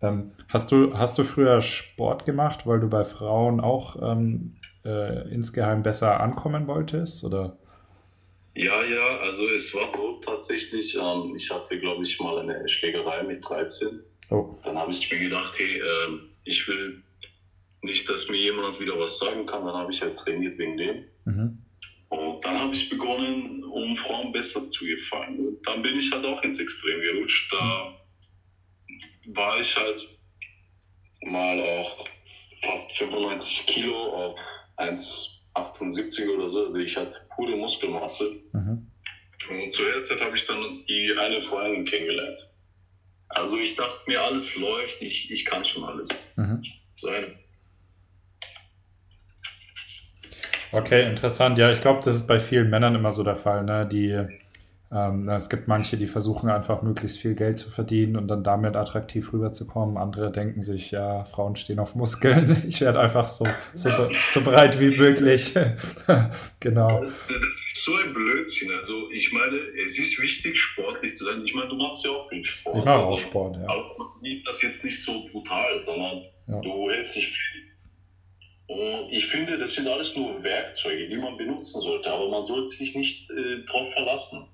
Ähm, 0.00 0.32
hast, 0.48 0.72
du, 0.72 0.96
hast 0.96 1.19
du 1.19 1.25
früher 1.25 1.60
Sport 1.60 2.25
gemacht, 2.25 2.66
weil 2.66 2.80
du 2.80 2.88
bei 2.88 3.04
Frauen 3.04 3.60
auch 3.60 3.96
ähm, 4.00 4.56
äh, 4.88 5.29
insgeheim 5.35 5.82
besser 5.82 6.20
ankommen 6.20 6.67
wolltest? 6.67 7.25
Oder? 7.25 7.58
Ja, 8.55 8.82
ja, 8.85 9.19
also 9.19 9.49
es 9.49 9.73
war 9.75 9.90
so 9.94 10.20
tatsächlich, 10.25 10.96
ähm, 10.96 11.35
ich 11.37 11.50
hatte, 11.50 11.79
glaube 11.79 12.02
ich, 12.02 12.19
mal 12.19 12.38
eine 12.38 12.69
Schlägerei 12.69 13.23
mit 13.23 13.49
13. 13.49 14.00
Oh. 14.31 14.58
Dann 14.64 14.76
habe 14.76 14.90
ich 14.90 15.11
mir 15.11 15.20
gedacht, 15.20 15.55
hey, 15.56 15.79
äh, 15.79 16.19
ich 16.44 16.67
will 16.67 17.02
nicht, 17.82 18.08
dass 18.08 18.29
mir 18.29 18.38
jemand 18.38 18.81
wieder 18.81 18.99
was 18.99 19.19
sagen 19.19 19.46
kann. 19.46 19.64
Dann 19.64 19.75
habe 19.75 19.93
ich 19.93 20.02
halt 20.02 20.19
trainiert 20.19 20.58
wegen 20.58 20.76
dem. 20.76 21.05
Mhm. 21.25 21.58
Und 22.08 22.44
dann 22.44 22.58
habe 22.58 22.75
ich 22.75 22.88
begonnen, 22.88 23.62
um 23.64 23.96
Frauen 23.96 24.32
besser 24.32 24.69
zu 24.70 24.85
gefallen. 24.85 25.38
Und 25.46 25.67
dann 25.67 25.82
bin 25.82 25.96
ich 25.96 26.11
halt 26.11 26.25
auch 26.25 26.43
ins 26.43 26.58
Extrem 26.58 27.00
gerutscht. 27.00 27.52
Da 27.52 27.94
war 29.35 29.61
ich 29.61 29.76
halt 29.76 30.08
mal 31.23 31.61
auch 31.61 32.08
fast 32.62 32.90
95 32.96 33.67
Kilo 33.67 33.94
auf 33.94 34.40
1,78 34.78 36.28
oder 36.34 36.48
so. 36.48 36.66
Also 36.66 36.78
ich 36.78 36.96
hatte 36.96 37.20
pure 37.34 37.56
Muskelmasse. 37.56 38.25
Mhm. 38.52 38.90
Und 39.50 39.75
zu 39.75 39.82
der 39.82 40.02
Zeit 40.02 40.20
habe 40.20 40.37
ich 40.37 40.47
dann 40.47 40.85
die 40.88 41.14
eine 41.18 41.40
Freundin 41.42 41.85
kennengelernt. 41.85 42.38
Also 43.28 43.58
ich 43.58 43.76
dachte 43.76 44.00
mir, 44.06 44.20
alles 44.20 44.54
läuft, 44.56 45.00
ich, 45.00 45.30
ich 45.30 45.44
kann 45.44 45.64
schon 45.64 45.85
alles. 45.85 46.08
Mhm. 46.37 46.62
So 46.97 47.08
eine. 47.08 47.35
Okay, 50.73 51.08
interessant. 51.08 51.58
Ja, 51.58 51.70
ich 51.70 51.80
glaube, 51.80 52.02
das 52.04 52.14
ist 52.14 52.26
bei 52.26 52.40
vielen 52.40 52.68
Männern 52.68 52.94
immer 52.94 53.12
so 53.12 53.23
der 53.23 53.37
Fall, 53.37 53.64
ne? 53.64 53.87
die 53.87 54.26
ähm, 54.90 55.28
es 55.28 55.50
gibt 55.50 55.68
manche, 55.68 55.99
die 55.99 56.07
versuchen 56.07 56.49
einfach 56.49 56.80
möglichst 56.80 57.18
viel 57.18 57.35
Geld 57.35 57.59
zu 57.59 57.71
verdienen 57.71 58.16
und 58.16 58.26
dann 58.28 58.42
damit 58.42 58.75
attraktiv 58.75 59.35
rüberzukommen. 59.35 59.99
Andere 59.99 60.33
denken 60.33 60.62
sich, 60.62 60.92
ja, 60.92 61.26
Frauen 61.26 61.57
stehen 61.57 61.78
auf 61.78 61.95
Muskeln. 61.95 62.57
Ich 62.68 62.80
werde 62.80 63.00
einfach 63.00 63.28
so, 63.28 63.47
so, 63.75 63.90
so 64.28 64.40
breit 64.42 64.80
wie 64.80 64.97
möglich. 64.97 65.54
genau. 66.61 67.02
Das 67.02 67.12
ist 67.12 67.85
so 67.85 67.95
ein 67.97 68.14
Blödsinn. 68.14 68.71
Also 68.73 69.11
ich 69.11 69.33
meine, 69.33 69.57
es 69.85 69.99
ist 69.99 70.21
wichtig, 70.21 70.59
sportlich 70.59 71.14
zu 71.14 71.25
sein. 71.25 71.42
Ich 71.45 71.54
meine, 71.54 71.68
du 71.68 71.76
machst 71.76 72.04
ja 72.04 72.11
auch 72.11 72.28
viel 72.28 72.45
Sport. 72.45 72.78
Ich 72.78 72.85
mache 72.85 72.99
auch 72.99 73.12
also, 73.12 73.25
Sport, 73.25 73.57
ja. 73.57 73.64
Aber 73.64 73.95
das 74.47 74.62
jetzt 74.62 74.85
nicht 74.85 75.02
so 75.02 75.26
brutal, 75.30 75.83
sondern 75.83 76.23
ja. 76.47 76.61
du 76.61 76.90
hältst 76.90 77.16
dich 77.16 77.28
fit. 77.28 77.64
Und 78.68 79.11
ich 79.11 79.26
finde, 79.26 79.59
das 79.59 79.75
sind 79.75 79.88
alles 79.88 80.14
nur 80.14 80.42
Werkzeuge, 80.42 81.09
die 81.09 81.16
man 81.16 81.37
benutzen 81.37 81.80
sollte, 81.80 82.11
aber 82.11 82.28
man 82.28 82.45
sollte 82.45 82.68
sich 82.68 82.95
nicht 82.95 83.30
äh, 83.30 83.64
darauf 83.66 83.92
verlassen. 83.92 84.47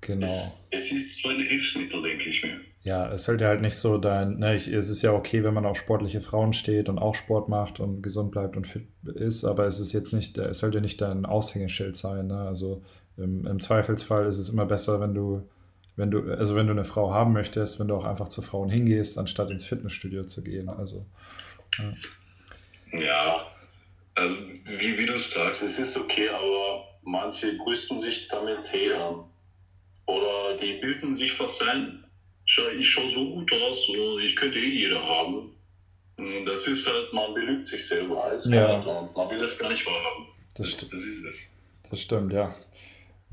Genau. 0.00 0.26
Es, 0.70 0.84
es 0.84 0.92
ist 0.92 1.22
so 1.22 1.28
ein 1.28 1.40
Hilfsmittel, 1.40 2.02
denke 2.02 2.28
ich 2.28 2.42
mir. 2.42 2.60
Ja, 2.82 3.12
es 3.12 3.24
sollte 3.24 3.46
halt 3.46 3.60
nicht 3.60 3.76
so 3.76 3.98
dein, 3.98 4.38
ne, 4.38 4.54
ich, 4.54 4.68
es 4.68 4.88
ist 4.88 5.02
ja 5.02 5.12
okay, 5.12 5.42
wenn 5.44 5.52
man 5.52 5.66
auf 5.66 5.76
sportliche 5.76 6.20
Frauen 6.20 6.52
steht 6.52 6.88
und 6.88 6.98
auch 6.98 7.14
Sport 7.14 7.48
macht 7.48 7.80
und 7.80 8.02
gesund 8.02 8.30
bleibt 8.30 8.56
und 8.56 8.66
fit 8.66 8.86
ist, 9.14 9.44
aber 9.44 9.66
es 9.66 9.80
ist 9.80 9.92
jetzt 9.92 10.12
nicht, 10.12 10.38
es 10.38 10.58
sollte 10.58 10.80
nicht 10.80 11.00
dein 11.00 11.26
Aushängeschild 11.26 11.96
sein. 11.96 12.28
Ne? 12.28 12.40
Also 12.40 12.82
im, 13.16 13.46
im 13.46 13.60
Zweifelsfall 13.60 14.26
ist 14.26 14.38
es 14.38 14.48
immer 14.48 14.64
besser, 14.64 15.00
wenn 15.00 15.14
du, 15.14 15.48
wenn 15.96 16.10
du, 16.10 16.32
also 16.32 16.54
wenn 16.54 16.66
du 16.66 16.72
eine 16.72 16.84
Frau 16.84 17.12
haben 17.12 17.32
möchtest, 17.32 17.80
wenn 17.80 17.88
du 17.88 17.96
auch 17.96 18.04
einfach 18.04 18.28
zu 18.28 18.40
Frauen 18.40 18.70
hingehst, 18.70 19.18
anstatt 19.18 19.50
ins 19.50 19.64
Fitnessstudio 19.64 20.24
zu 20.24 20.42
gehen. 20.44 20.68
Also. 20.68 21.04
Ja, 22.92 22.98
ja 23.00 23.46
also 24.14 24.36
wie, 24.64 24.98
wie 24.98 25.06
du 25.06 25.18
sagst, 25.18 25.62
es 25.62 25.78
ist 25.78 25.96
okay, 25.96 26.28
aber 26.28 26.84
manche 27.02 27.54
brüsten 27.56 27.98
sich 27.98 28.28
damit, 28.28 28.72
hey, 28.72 28.92
ähm, 28.92 29.24
oder 30.08 30.56
die 30.56 30.74
bilden 30.80 31.14
sich 31.14 31.38
was 31.38 31.60
ein, 31.60 32.04
ich 32.78 32.90
schaue 32.90 33.10
so 33.10 33.24
gut 33.30 33.52
aus, 33.52 33.78
ich 34.22 34.34
könnte 34.36 34.58
eh 34.58 34.68
jeder 34.68 35.02
haben. 35.02 35.54
Das 36.46 36.66
ist 36.66 36.86
halt, 36.86 37.12
man 37.12 37.34
belügt 37.34 37.66
sich 37.66 37.86
selber 37.86 38.24
als 38.24 38.46
ja. 38.46 38.80
und 38.80 39.14
man 39.14 39.30
will 39.30 39.38
das 39.38 39.56
gar 39.58 39.68
nicht 39.68 39.86
wahrhaben. 39.86 40.26
Das, 40.56 40.76
das, 40.76 40.88
das 40.88 41.00
ist 41.00 41.24
es. 41.24 41.36
Das 41.90 42.00
stimmt, 42.00 42.32
ja. 42.32 42.56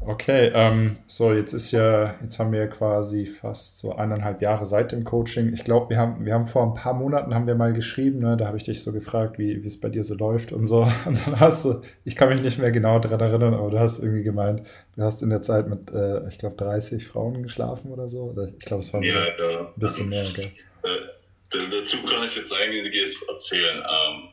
Okay, 0.02 0.52
ähm, 0.54 0.98
so 1.08 1.34
jetzt 1.34 1.54
ist 1.54 1.72
ja, 1.72 2.16
jetzt 2.22 2.38
haben 2.38 2.52
wir 2.52 2.68
quasi 2.68 3.26
fast 3.26 3.80
so 3.80 3.96
eineinhalb 3.96 4.42
Jahre 4.42 4.66
seit 4.66 4.92
dem 4.92 5.04
Coaching. 5.04 5.52
Ich 5.54 5.64
glaube, 5.64 5.90
wir 5.90 5.98
haben, 5.98 6.26
wir 6.26 6.34
haben 6.34 6.46
vor 6.46 6.64
ein 6.64 6.76
paar 6.76 6.94
Monaten 6.94 7.34
haben 7.34 7.48
wir 7.48 7.56
mal 7.56 7.74
geschrieben, 7.74 8.20
ne? 8.20 8.38
da 8.38 8.46
habe 8.46 8.58
ich 8.58 8.64
dich 8.64 8.84
so 8.84 8.92
gefragt, 8.92 9.40
wie 9.40 9.54
es 9.54 9.80
bei 9.80 9.90
dir 9.90 10.04
so 10.04 10.14
läuft 10.14 10.52
und 10.52 10.66
so. 10.66 10.84
Und 11.06 11.26
dann 11.26 11.40
hast 11.40 11.66
du, 11.66 11.82
ich 12.04 12.16
kann 12.16 12.30
mich 12.30 12.42
nicht 12.42 12.60
mehr 12.60 12.72
genau 12.72 13.00
daran 13.00 13.20
erinnern, 13.20 13.54
aber 13.56 13.72
du 13.72 13.80
hast 13.80 14.00
irgendwie 14.00 14.24
gemeint, 14.24 14.62
du 14.96 15.02
hast 15.02 15.24
in 15.24 15.32
der 15.32 15.42
Zeit 15.42 15.68
mit, 15.68 15.90
äh, 15.92 16.28
ich 16.28 16.38
glaube, 16.38 16.56
30 16.58 17.08
Frauen 17.08 17.42
geschlafen 17.42 17.92
oder 17.92 18.08
so. 18.08 18.26
Oder 18.26 18.50
ich 18.50 18.60
glaube, 18.60 18.82
es 18.82 18.94
war 18.94 19.02
so 19.02 19.10
ja, 19.10 19.26
ja. 19.26 19.60
ein 19.62 19.68
bisschen 19.80 20.10
mehr, 20.10 20.32
gell? 20.34 20.52
Äh, 20.84 21.70
dazu 21.72 21.98
kann 22.06 22.24
ich 22.24 22.36
jetzt 22.36 22.54
einiges 22.54 23.24
erzählen. 23.28 23.78
Ähm, 23.78 24.30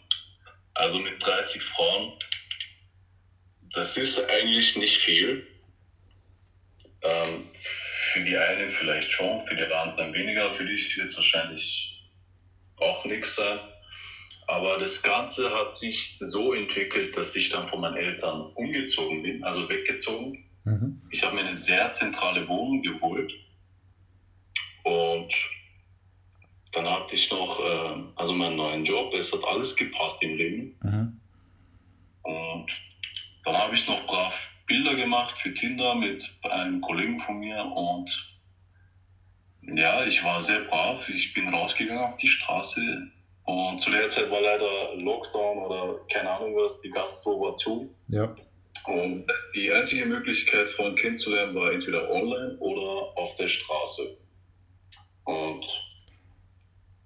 also 0.75 0.99
mit 0.99 1.15
30 1.25 1.63
Frauen, 1.63 2.13
das 3.75 3.97
ist 3.97 4.19
eigentlich 4.31 4.77
nicht 4.77 4.99
viel 4.99 5.47
ähm, 7.03 7.47
für 8.13 8.21
die 8.21 8.37
einen 8.37 8.71
vielleicht 8.71 9.11
schon, 9.11 9.45
für 9.47 9.55
die 9.55 9.65
anderen 9.65 10.13
weniger. 10.13 10.53
Für 10.55 10.65
dich 10.65 10.97
wird 10.97 11.09
es 11.09 11.17
wahrscheinlich 11.17 12.11
auch 12.77 13.05
nichts 13.05 13.35
sein. 13.37 13.59
Aber 14.49 14.77
das 14.79 15.03
Ganze 15.03 15.51
hat 15.51 15.77
sich 15.77 16.17
so 16.21 16.53
entwickelt, 16.53 17.17
dass 17.17 17.35
ich 17.35 17.49
dann 17.49 17.69
von 17.69 17.81
meinen 17.81 17.97
Eltern 17.97 18.53
umgezogen 18.55 19.23
bin, 19.23 19.43
also 19.45 19.69
weggezogen. 19.69 20.45
Mhm. 20.65 21.01
Ich 21.11 21.23
habe 21.23 21.37
mir 21.37 21.43
eine 21.43 21.55
sehr 21.55 21.93
zentrale 21.93 22.47
Wohnung 22.49 22.83
geholt. 22.83 23.33
Und 24.85 25.33
dann 26.73 26.89
hatte 26.89 27.15
ich 27.15 27.31
noch 27.31 27.61
äh, 27.61 28.03
also 28.17 28.33
meinen 28.33 28.57
neuen 28.57 28.85
Job. 28.85 29.15
Es 29.15 29.33
hat 29.33 29.45
alles 29.45 29.75
gepasst 29.77 30.23
im 30.23 30.37
Leben. 30.37 30.77
Mhm. 30.83 31.21
Dann 33.45 33.57
habe 33.57 33.75
ich 33.75 33.87
noch 33.87 34.07
brav 34.07 34.35
Bilder 34.67 34.95
gemacht 34.95 35.37
für 35.39 35.53
Kinder 35.53 35.95
mit 35.95 36.25
einem 36.43 36.81
Kollegen 36.81 37.21
von 37.21 37.39
mir 37.39 37.65
und 37.65 38.11
ja, 39.63 40.05
ich 40.05 40.25
war 40.25 40.41
sehr 40.41 40.61
brav. 40.63 41.09
Ich 41.09 41.35
bin 41.35 41.49
rausgegangen 41.49 42.05
auf 42.05 42.17
die 42.17 42.29
Straße 42.29 42.81
und 43.45 43.81
zu 43.81 43.91
der 43.91 44.09
Zeit 44.09 44.31
war 44.31 44.41
leider 44.41 44.95
Lockdown 44.97 45.59
oder 45.59 46.01
keine 46.11 46.31
Ahnung 46.31 46.55
was, 46.57 46.81
die 46.81 46.91
Gastro 46.91 47.41
war 47.41 47.55
zu. 47.57 47.95
Ja. 48.09 48.35
Und 48.87 49.27
die 49.55 49.73
einzige 49.73 50.07
Möglichkeit, 50.07 50.69
Freunde 50.71 51.01
kennenzulernen, 51.01 51.55
war 51.55 51.73
entweder 51.73 52.11
online 52.11 52.57
oder 52.59 53.17
auf 53.17 53.35
der 53.37 53.49
Straße. 53.49 54.19
Und 55.25 55.65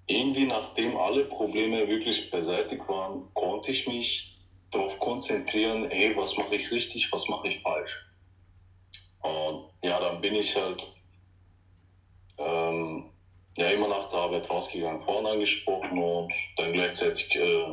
irgendwie, 0.07 0.47
nachdem 0.47 0.97
alle 0.97 1.25
Probleme 1.25 1.89
wirklich 1.89 2.31
beseitigt 2.31 2.89
waren, 2.89 3.29
konnte 3.35 3.71
ich 3.71 3.87
mich 3.87 4.36
darauf 4.77 4.99
konzentrieren, 4.99 5.89
hey, 5.91 6.17
was 6.17 6.37
mache 6.37 6.57
ich 6.57 6.71
richtig, 6.71 7.11
was 7.13 7.29
mache 7.29 7.49
ich 7.49 7.61
falsch. 7.63 7.99
Und 9.23 9.71
ja, 9.83 9.99
dann 9.99 10.21
bin 10.21 10.35
ich 10.35 10.55
halt 10.55 10.87
ähm, 12.39 13.11
ja, 13.57 13.71
immer 13.71 13.89
nach 13.89 14.09
der 14.09 14.19
Arbeit 14.21 14.49
rausgegangen, 14.51 15.03
Frauen 15.03 15.27
angesprochen 15.27 15.99
und 15.99 16.33
dann 16.57 16.73
gleichzeitig 16.73 17.35
äh, 17.35 17.65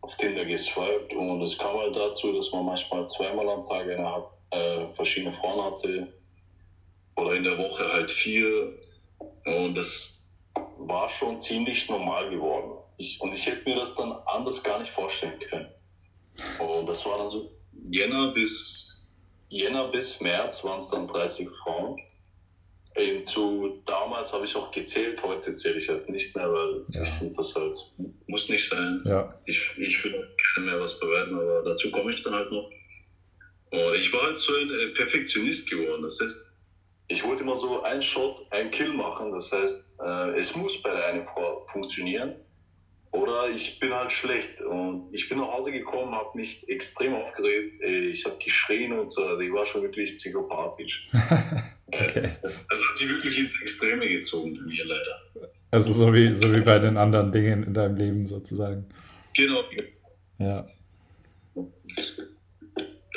auf 0.00 0.16
Tinder 0.16 0.44
geswiped. 0.44 1.14
Und 1.14 1.40
es 1.42 1.56
kam 1.56 1.76
halt 1.76 1.94
dazu, 1.96 2.32
dass 2.32 2.52
man 2.52 2.64
manchmal 2.64 3.06
zweimal 3.06 3.48
am 3.48 3.64
Tag 3.64 3.88
eine 3.88 4.24
äh, 4.50 4.92
verschiedene 4.94 5.32
Frauen 5.32 5.72
hatte 5.72 6.12
oder 7.16 7.34
in 7.34 7.44
der 7.44 7.58
Woche 7.58 7.84
halt 7.92 8.10
vier. 8.10 8.74
Und 9.44 9.74
das 9.74 10.20
war 10.78 11.08
schon 11.08 11.38
ziemlich 11.38 11.88
normal 11.88 12.30
geworden. 12.30 12.78
Ich, 12.96 13.20
und 13.20 13.32
ich 13.32 13.46
hätte 13.46 13.68
mir 13.68 13.76
das 13.76 13.94
dann 13.94 14.12
anders 14.26 14.62
gar 14.62 14.78
nicht 14.78 14.90
vorstellen 14.90 15.38
können. 15.38 15.72
Und 16.58 16.88
das 16.88 17.04
war 17.04 17.18
dann 17.18 17.28
so 17.28 17.50
Jänner 17.90 18.32
bis, 18.32 19.00
Jänner 19.48 19.88
bis 19.88 20.20
März 20.20 20.64
waren 20.64 20.78
es 20.78 20.88
dann 20.90 21.06
30 21.06 21.48
Frauen. 21.62 22.00
Eben 22.96 23.24
zu, 23.24 23.82
damals 23.86 24.32
habe 24.32 24.44
ich 24.44 24.56
auch 24.56 24.70
gezählt, 24.72 25.22
heute 25.22 25.54
zähle 25.54 25.76
ich 25.76 25.88
halt 25.88 26.08
nicht 26.08 26.34
mehr, 26.34 26.52
weil 26.52 26.84
ja. 26.88 27.02
ich 27.02 27.08
finde 27.10 27.36
das 27.36 27.54
halt, 27.54 27.76
muss 28.26 28.48
nicht 28.48 28.68
sein. 28.68 29.00
Ja. 29.04 29.32
Ich, 29.46 29.60
ich 29.78 30.02
will 30.04 30.12
gerne 30.12 30.70
mehr 30.70 30.80
was 30.80 30.98
beweisen, 30.98 31.38
aber 31.38 31.62
dazu 31.62 31.90
komme 31.92 32.12
ich 32.12 32.22
dann 32.22 32.34
halt 32.34 32.50
noch. 32.50 32.68
Und 33.70 33.94
ich 33.94 34.12
war 34.12 34.22
halt 34.22 34.38
so 34.38 34.52
ein 34.54 34.70
äh, 34.70 34.88
Perfektionist 34.94 35.70
geworden. 35.70 36.02
Das 36.02 36.18
heißt, 36.20 36.36
ich 37.06 37.24
wollte 37.24 37.44
immer 37.44 37.54
so 37.54 37.82
einen 37.82 38.02
Shot, 38.02 38.46
einen 38.50 38.70
Kill 38.70 38.92
machen. 38.92 39.32
Das 39.32 39.50
heißt, 39.52 39.94
äh, 40.04 40.38
es 40.38 40.54
muss 40.56 40.80
bei 40.82 40.90
der 40.90 41.06
einen 41.06 41.24
Frau 41.24 41.64
funktionieren. 41.66 42.34
Oder 43.12 43.50
ich 43.50 43.78
bin 43.80 43.92
halt 43.92 44.12
schlecht. 44.12 44.60
Und 44.60 45.08
ich 45.12 45.28
bin 45.28 45.38
nach 45.38 45.48
Hause 45.48 45.72
gekommen, 45.72 46.14
habe 46.14 46.36
mich 46.38 46.68
extrem 46.68 47.14
aufgeregt. 47.14 47.82
Äh, 47.82 48.08
ich 48.10 48.24
habe 48.24 48.36
geschrien 48.42 48.92
und 48.92 49.10
so. 49.10 49.24
Also 49.24 49.40
ich 49.40 49.52
war 49.52 49.64
schon 49.64 49.82
wirklich 49.82 50.16
psychopathisch. 50.16 51.08
okay. 51.86 52.30
Das 52.42 52.80
hat 52.80 52.96
sich 52.96 53.08
wirklich 53.08 53.38
ins 53.38 53.60
Extreme 53.60 54.08
gezogen 54.08 54.54
bei 54.54 54.62
mir 54.62 54.84
leider. 54.84 55.50
Also 55.72 55.92
so 55.92 56.14
wie, 56.14 56.32
so 56.32 56.54
wie 56.54 56.60
bei 56.60 56.78
den 56.78 56.96
anderen 56.96 57.32
Dingen 57.32 57.64
in 57.64 57.74
deinem 57.74 57.96
Leben 57.96 58.26
sozusagen. 58.26 58.86
Genau. 59.34 59.62
Ja. 60.38 60.68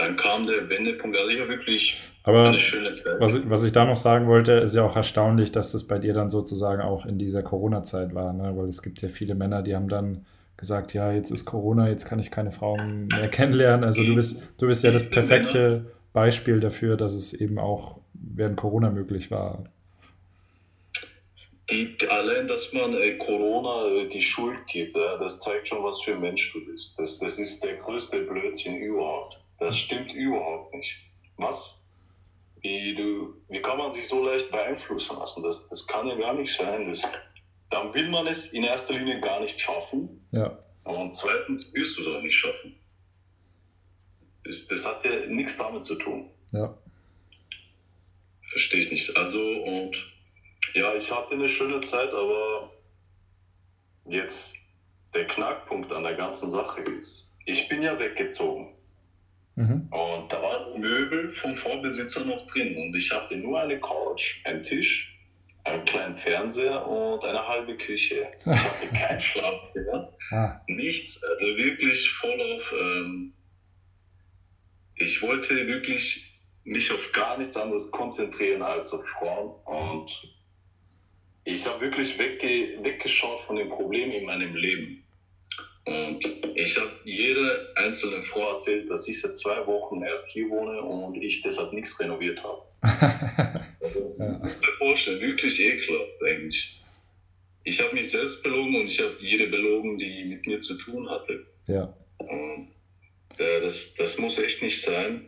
Dann 0.03 0.17
kam 0.17 0.45
der 0.45 0.67
Wendepunkt. 0.69 1.15
Also 1.15 1.29
ich 1.29 1.39
war 1.39 1.47
wirklich 1.47 1.97
aber 2.23 2.53
was, 3.19 3.49
was 3.49 3.63
ich 3.63 3.73
da 3.73 3.85
noch 3.85 3.97
sagen 3.97 4.27
wollte, 4.27 4.53
ist 4.53 4.75
ja 4.75 4.83
auch 4.85 4.95
erstaunlich, 4.95 5.51
dass 5.51 5.73
das 5.73 5.87
bei 5.87 5.99
dir 5.99 6.13
dann 6.13 6.29
sozusagen 6.29 6.81
auch 6.81 7.05
in 7.05 7.17
dieser 7.17 7.43
Corona-Zeit 7.43 8.15
war, 8.15 8.31
ne? 8.31 8.53
weil 8.55 8.69
es 8.69 8.81
gibt 8.81 9.01
ja 9.01 9.09
viele 9.09 9.35
Männer, 9.35 9.61
die 9.61 9.75
haben 9.75 9.89
dann 9.89 10.25
gesagt, 10.55 10.93
ja, 10.93 11.11
jetzt 11.11 11.31
ist 11.31 11.43
Corona, 11.43 11.89
jetzt 11.89 12.05
kann 12.05 12.19
ich 12.19 12.31
keine 12.31 12.51
Frauen 12.51 13.07
mehr 13.07 13.27
kennenlernen. 13.27 13.83
Also 13.83 14.03
du 14.03 14.15
bist, 14.15 14.41
du 14.57 14.67
bist 14.67 14.85
ja 14.85 14.91
das 14.91 15.09
perfekte 15.09 15.85
Beispiel 16.13 16.61
dafür, 16.61 16.95
dass 16.95 17.13
es 17.13 17.33
eben 17.33 17.59
auch 17.59 17.99
während 18.13 18.55
Corona 18.55 18.89
möglich 18.89 19.29
war. 19.29 19.65
Die, 21.69 21.95
allein, 22.09 22.47
dass 22.47 22.71
man 22.71 22.93
äh, 22.93 23.17
Corona 23.17 23.87
äh, 23.87 24.07
die 24.07 24.21
Schuld 24.21 24.59
gibt, 24.67 24.95
äh, 24.95 24.99
das 25.19 25.39
zeigt 25.39 25.67
schon, 25.67 25.83
was 25.83 26.01
für 26.03 26.13
ein 26.13 26.21
Mensch 26.21 26.53
du 26.53 26.63
bist. 26.65 26.99
Das, 26.99 27.19
das 27.19 27.39
ist 27.39 27.63
der 27.63 27.77
größte 27.77 28.19
Blödsinn 28.23 28.77
überhaupt. 28.77 29.42
Das 29.63 29.77
stimmt 29.77 30.11
überhaupt 30.11 30.73
nicht. 30.73 30.93
Was? 31.37 31.79
Wie, 32.59 32.95
du, 32.95 33.41
wie 33.47 33.61
kann 33.61 33.77
man 33.77 33.93
sich 33.93 34.05
so 34.09 34.21
leicht 34.21 34.51
beeinflussen 34.51 35.17
lassen? 35.17 35.41
Das, 35.41 35.69
das 35.69 35.87
kann 35.87 36.05
ja 36.05 36.15
gar 36.15 36.33
nicht 36.33 36.53
sein. 36.53 36.89
Das, 36.89 37.01
dann 37.69 37.93
will 37.93 38.09
man 38.09 38.27
es 38.27 38.51
in 38.51 38.65
erster 38.65 38.93
Linie 38.93 39.21
gar 39.21 39.39
nicht 39.39 39.57
schaffen. 39.61 40.27
Ja. 40.31 40.59
Und 40.83 41.15
zweitens 41.15 41.73
wirst 41.73 41.97
du 41.97 42.01
es 42.01 42.07
auch 42.07 42.21
nicht 42.21 42.35
schaffen. 42.35 42.75
Das, 44.43 44.67
das 44.67 44.85
hat 44.85 45.05
ja 45.05 45.27
nichts 45.27 45.55
damit 45.55 45.85
zu 45.85 45.95
tun. 45.95 46.29
Ja. 46.51 46.77
Verstehe 48.51 48.81
ich 48.81 48.91
nicht. 48.91 49.15
Also, 49.15 49.39
und 49.39 49.95
ja, 50.73 50.93
ich 50.93 51.09
hatte 51.09 51.35
eine 51.35 51.47
schöne 51.47 51.79
Zeit, 51.79 52.13
aber 52.13 52.69
jetzt 54.09 54.55
der 55.13 55.25
Knackpunkt 55.25 55.89
an 55.93 56.03
der 56.03 56.15
ganzen 56.15 56.49
Sache 56.49 56.81
ist, 56.81 57.33
ich 57.45 57.69
bin 57.69 57.81
ja 57.81 57.97
weggezogen. 57.97 58.75
Mhm. 59.55 59.87
Und 59.91 60.31
da 60.31 60.41
waren 60.41 60.79
Möbel 60.79 61.33
vom 61.35 61.55
Vorbesitzer 61.57 62.25
noch 62.25 62.45
drin. 62.47 62.75
Und 62.77 62.95
ich 62.95 63.11
hatte 63.11 63.35
nur 63.35 63.59
eine 63.59 63.79
Couch, 63.79 64.41
einen 64.45 64.63
Tisch, 64.63 65.19
einen 65.63 65.85
kleinen 65.85 66.17
Fernseher 66.17 66.85
und 66.87 67.23
eine 67.23 67.47
halbe 67.47 67.77
Küche. 67.77 68.27
Ich 68.45 68.63
hatte 68.63 68.87
kein 68.87 69.19
Schlafzimmer, 69.19 70.11
ah. 70.31 70.61
nichts. 70.67 71.21
Also 71.23 71.57
wirklich 71.57 72.09
voll 72.09 72.41
auf. 72.41 72.73
Ähm, 72.79 73.33
ich 74.95 75.21
wollte 75.21 75.67
wirklich 75.67 76.29
mich 76.63 76.91
auf 76.91 77.11
gar 77.11 77.37
nichts 77.37 77.57
anderes 77.57 77.91
konzentrieren 77.91 78.61
als 78.61 78.93
auf 78.93 79.05
Frauen. 79.07 79.53
Und 79.65 80.35
ich 81.45 81.65
habe 81.67 81.81
wirklich 81.81 82.17
wegge 82.17 82.83
weggeschaut 82.83 83.41
von 83.41 83.57
den 83.57 83.69
Problemen 83.69 84.13
in 84.13 84.25
meinem 84.25 84.55
Leben. 84.55 85.02
Und 85.85 86.25
ich 86.55 86.77
habe 86.77 86.91
jede 87.03 87.73
einzelne 87.75 88.23
Frau 88.23 88.51
erzählt, 88.51 88.89
dass 88.89 89.07
ich 89.07 89.19
seit 89.19 89.35
zwei 89.35 89.65
Wochen 89.67 90.01
erst 90.01 90.29
hier 90.29 90.49
wohne 90.49 90.81
und 90.81 91.15
ich 91.21 91.41
deshalb 91.41 91.73
nichts 91.73 91.99
renoviert 91.99 92.41
habe. 92.43 92.61
also, 93.81 94.15
ja. 94.17 94.41
vorstellen, 94.77 95.19
wirklich 95.19 95.59
ekelhaft 95.59 96.23
eigentlich. 96.25 96.79
Ich 97.65 97.81
habe 97.81 97.93
mich 97.95 98.11
selbst 98.11 98.41
belogen 98.43 98.75
und 98.75 98.85
ich 98.85 98.99
habe 98.99 99.15
jede 99.19 99.47
belogen, 99.47 99.97
die 99.97 100.25
mit 100.25 100.45
mir 100.45 100.59
zu 100.59 100.75
tun 100.75 101.09
hatte. 101.09 101.45
Ja. 101.67 101.93
Und, 102.17 102.69
äh, 103.37 103.61
das, 103.61 103.93
das 103.95 104.17
muss 104.17 104.37
echt 104.37 104.61
nicht 104.61 104.81
sein. 104.81 105.25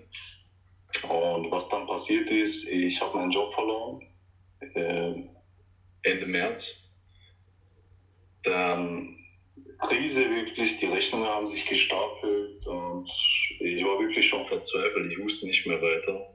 Und 1.04 1.52
was 1.52 1.68
dann 1.68 1.86
passiert 1.86 2.30
ist, 2.30 2.66
ich 2.68 3.02
habe 3.02 3.18
meinen 3.18 3.32
Job 3.32 3.54
verloren. 3.54 4.02
Äh, 4.74 5.14
Ende 6.04 6.26
März. 6.28 6.72
Dann 8.44 9.18
Krise 10.06 10.30
wirklich, 10.30 10.78
die 10.78 10.86
Rechnungen 10.86 11.28
haben 11.28 11.48
sich 11.48 11.66
gestapelt 11.66 12.66
und 12.68 13.10
ich 13.60 13.84
war 13.84 14.00
wirklich 14.00 14.28
schon 14.28 14.46
verzweifelt, 14.46 15.12
ich 15.12 15.20
wusste 15.20 15.48
nicht 15.48 15.66
mehr 15.66 15.82
weiter. 15.82 16.30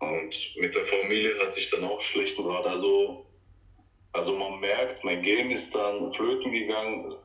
Und 0.00 0.36
mit 0.56 0.74
der 0.74 0.84
Familie 0.84 1.38
hatte 1.38 1.58
ich 1.58 1.70
dann 1.70 1.84
auch 1.84 2.00
schlechten 2.00 2.44
Rat. 2.44 2.66
Also 2.66 3.26
also 4.12 4.36
man 4.36 4.60
merkt, 4.60 5.02
mein 5.02 5.22
Game 5.22 5.50
ist 5.50 5.74
dann 5.74 6.12
flöten 6.12 6.52
gegangen, 6.52 7.16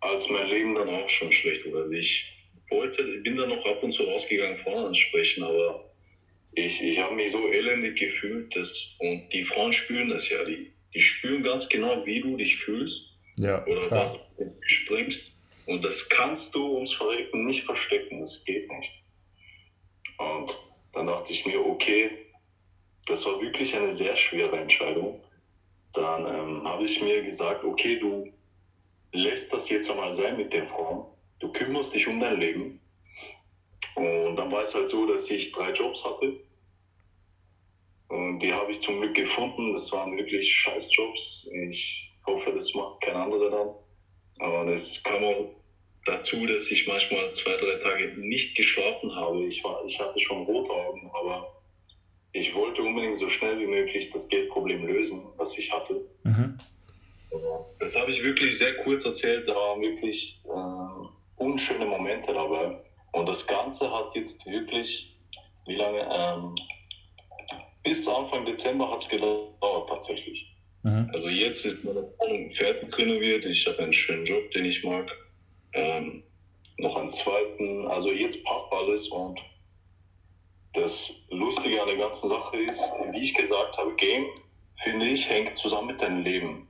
als 0.00 0.28
mein 0.30 0.48
Leben 0.48 0.74
dann 0.74 0.88
auch 0.88 1.08
schon 1.08 1.32
schlecht 1.32 1.66
wurde. 1.66 1.82
Also 1.82 1.94
ich 1.94 2.24
wollte, 2.70 3.02
ich 3.02 3.22
bin 3.24 3.36
dann 3.36 3.48
noch 3.48 3.66
ab 3.66 3.82
und 3.82 3.92
zu 3.92 4.04
rausgegangen, 4.04 4.58
Frauen 4.58 4.86
ansprechen, 4.86 5.42
aber 5.42 5.90
ich, 6.52 6.80
ich 6.82 7.00
habe 7.00 7.16
mich 7.16 7.32
so 7.32 7.48
elendig 7.48 7.98
gefühlt, 7.98 8.54
dass, 8.54 8.94
und 9.00 9.28
die 9.32 9.44
Frauen 9.44 9.72
spüren 9.72 10.10
das 10.10 10.28
ja, 10.28 10.44
die, 10.44 10.72
die 10.94 11.00
spüren 11.00 11.42
ganz 11.42 11.68
genau, 11.68 12.06
wie 12.06 12.20
du 12.20 12.36
dich 12.36 12.58
fühlst 12.58 13.14
ja, 13.38 13.66
oder 13.66 13.88
klar. 13.88 14.00
was 14.00 14.23
springst. 14.66 15.32
Und 15.66 15.82
das 15.82 16.08
kannst 16.08 16.54
du 16.54 16.74
ums 16.74 16.92
Verrecken 16.92 17.44
nicht 17.44 17.64
verstecken, 17.64 18.20
das 18.20 18.44
geht 18.44 18.70
nicht. 18.70 19.02
Und 20.18 20.56
dann 20.92 21.06
dachte 21.06 21.32
ich 21.32 21.46
mir, 21.46 21.64
okay, 21.64 22.10
das 23.06 23.24
war 23.26 23.40
wirklich 23.40 23.74
eine 23.74 23.90
sehr 23.90 24.14
schwere 24.16 24.56
Entscheidung. 24.58 25.22
Dann 25.92 26.26
ähm, 26.26 26.68
habe 26.68 26.84
ich 26.84 27.00
mir 27.00 27.22
gesagt, 27.22 27.64
okay, 27.64 27.98
du 27.98 28.32
lässt 29.12 29.52
das 29.52 29.68
jetzt 29.68 29.90
einmal 29.90 30.12
sein 30.12 30.36
mit 30.36 30.52
den 30.52 30.66
Frauen. 30.66 31.06
Du 31.38 31.50
kümmerst 31.52 31.94
dich 31.94 32.06
um 32.08 32.18
dein 32.20 32.40
Leben. 32.40 32.80
Und 33.94 34.36
dann 34.36 34.50
war 34.50 34.62
es 34.62 34.74
halt 34.74 34.88
so, 34.88 35.06
dass 35.06 35.30
ich 35.30 35.52
drei 35.52 35.70
Jobs 35.70 36.04
hatte. 36.04 36.40
Und 38.08 38.40
die 38.40 38.52
habe 38.52 38.72
ich 38.72 38.80
zum 38.80 39.00
Glück 39.00 39.14
gefunden. 39.14 39.72
Das 39.72 39.90
waren 39.92 40.16
wirklich 40.16 40.50
scheiß 40.52 40.88
Jobs. 40.94 41.48
Ich 41.52 42.12
hoffe, 42.26 42.52
das 42.52 42.74
macht 42.74 43.00
kein 43.02 43.16
anderer 43.16 43.50
dann. 43.50 43.83
Aber 44.38 44.64
das 44.64 45.02
kam 45.02 45.24
auch 45.24 45.50
dazu, 46.06 46.46
dass 46.46 46.70
ich 46.70 46.86
manchmal 46.86 47.32
zwei, 47.32 47.56
drei 47.56 47.76
Tage 47.76 48.14
nicht 48.16 48.56
geschlafen 48.56 49.14
habe. 49.14 49.44
Ich, 49.46 49.62
war, 49.64 49.84
ich 49.84 49.98
hatte 49.98 50.18
schon 50.20 50.44
rote 50.44 50.72
Augen, 50.72 51.10
aber 51.14 51.54
ich 52.32 52.54
wollte 52.54 52.82
unbedingt 52.82 53.16
so 53.16 53.28
schnell 53.28 53.58
wie 53.60 53.66
möglich 53.66 54.10
das 54.10 54.28
Geldproblem 54.28 54.86
lösen, 54.86 55.24
was 55.36 55.56
ich 55.56 55.72
hatte. 55.72 56.04
Mhm. 56.24 56.58
Das 57.78 57.96
habe 57.96 58.10
ich 58.10 58.22
wirklich 58.22 58.58
sehr 58.58 58.76
kurz 58.78 59.04
erzählt. 59.04 59.48
Da 59.48 59.54
waren 59.54 59.80
wirklich 59.80 60.40
äh, 60.44 61.42
unschöne 61.42 61.86
Momente 61.86 62.32
dabei. 62.32 62.80
Und 63.12 63.28
das 63.28 63.46
Ganze 63.46 63.90
hat 63.90 64.14
jetzt 64.14 64.46
wirklich, 64.46 65.16
wie 65.66 65.76
lange? 65.76 66.08
Ähm, 66.10 66.54
bis 67.84 68.08
Anfang 68.08 68.44
Dezember 68.46 68.90
hat 68.90 69.02
es 69.02 69.08
gedauert 69.08 69.88
tatsächlich. 69.88 70.54
Mhm. 70.84 71.10
Also 71.12 71.28
jetzt 71.28 71.64
ist 71.64 71.82
meine 71.82 72.02
Wohnung 72.18 72.52
fertig 72.52 72.96
renoviert. 72.96 73.44
Ich 73.46 73.66
habe 73.66 73.82
einen 73.82 73.92
schönen 73.92 74.24
Job, 74.24 74.50
den 74.52 74.66
ich 74.66 74.84
mag. 74.84 75.10
Ähm, 75.72 76.22
noch 76.78 76.96
einen 76.96 77.10
zweiten. 77.10 77.86
Also 77.88 78.12
jetzt 78.12 78.44
passt 78.44 78.70
alles 78.70 79.08
und 79.08 79.40
das 80.74 81.12
Lustige 81.30 81.80
an 81.80 81.88
der 81.88 81.96
ganzen 81.96 82.28
Sache 82.28 82.56
ist, 82.58 82.80
wie 83.12 83.20
ich 83.20 83.34
gesagt 83.34 83.78
habe, 83.78 83.94
Game, 83.94 84.26
finde 84.82 85.06
ich, 85.06 85.28
hängt 85.28 85.56
zusammen 85.56 85.88
mit 85.88 86.02
deinem 86.02 86.22
Leben. 86.22 86.68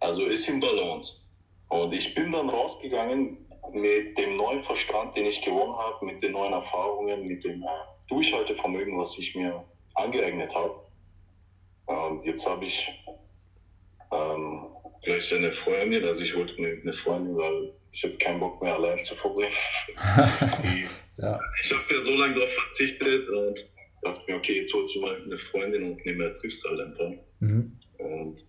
Also 0.00 0.26
ist 0.26 0.48
im 0.48 0.60
Balance. 0.60 1.14
Und 1.68 1.92
ich 1.92 2.14
bin 2.14 2.30
dann 2.30 2.48
rausgegangen 2.48 3.38
mit 3.72 4.16
dem 4.16 4.36
neuen 4.36 4.62
Verstand, 4.62 5.16
den 5.16 5.26
ich 5.26 5.42
gewonnen 5.42 5.76
habe, 5.76 6.04
mit 6.04 6.22
den 6.22 6.32
neuen 6.32 6.52
Erfahrungen, 6.52 7.26
mit 7.26 7.42
dem 7.42 7.64
Durchhaltevermögen, 8.08 8.98
was 8.98 9.18
ich 9.18 9.34
mir 9.34 9.64
angeeignet 9.94 10.54
habe. 10.54 10.74
Und 11.86 12.24
jetzt 12.24 12.46
habe 12.46 12.64
ich 12.64 12.92
ähm, 14.12 14.66
gleich 15.02 15.32
eine 15.34 15.52
Freundin, 15.52 16.04
also 16.04 16.20
ich 16.20 16.34
wollte 16.36 16.60
mir 16.60 16.78
eine 16.80 16.92
Freundin, 16.92 17.36
weil 17.36 17.72
ich 17.92 18.04
habe 18.04 18.14
keinen 18.18 18.40
Bock 18.40 18.62
mehr 18.62 18.74
allein 18.74 19.00
zu 19.00 19.14
verbringen. 19.14 19.52
ja. 21.16 21.40
Ich 21.62 21.72
habe 21.72 21.94
ja 21.94 22.00
so 22.00 22.10
lange 22.10 22.34
darauf 22.34 22.52
verzichtet 22.52 23.28
und 23.28 23.66
dachte 24.02 24.20
mir, 24.30 24.36
okay, 24.36 24.56
jetzt 24.56 24.72
holst 24.74 24.94
du 24.94 25.00
mal 25.00 25.16
eine 25.22 25.38
Freundin 25.38 25.92
und 25.92 26.38
triffst 26.40 26.64
halt 26.64 26.80
einfach. 26.80 27.10
Mhm. 27.40 27.78
Und 27.98 28.44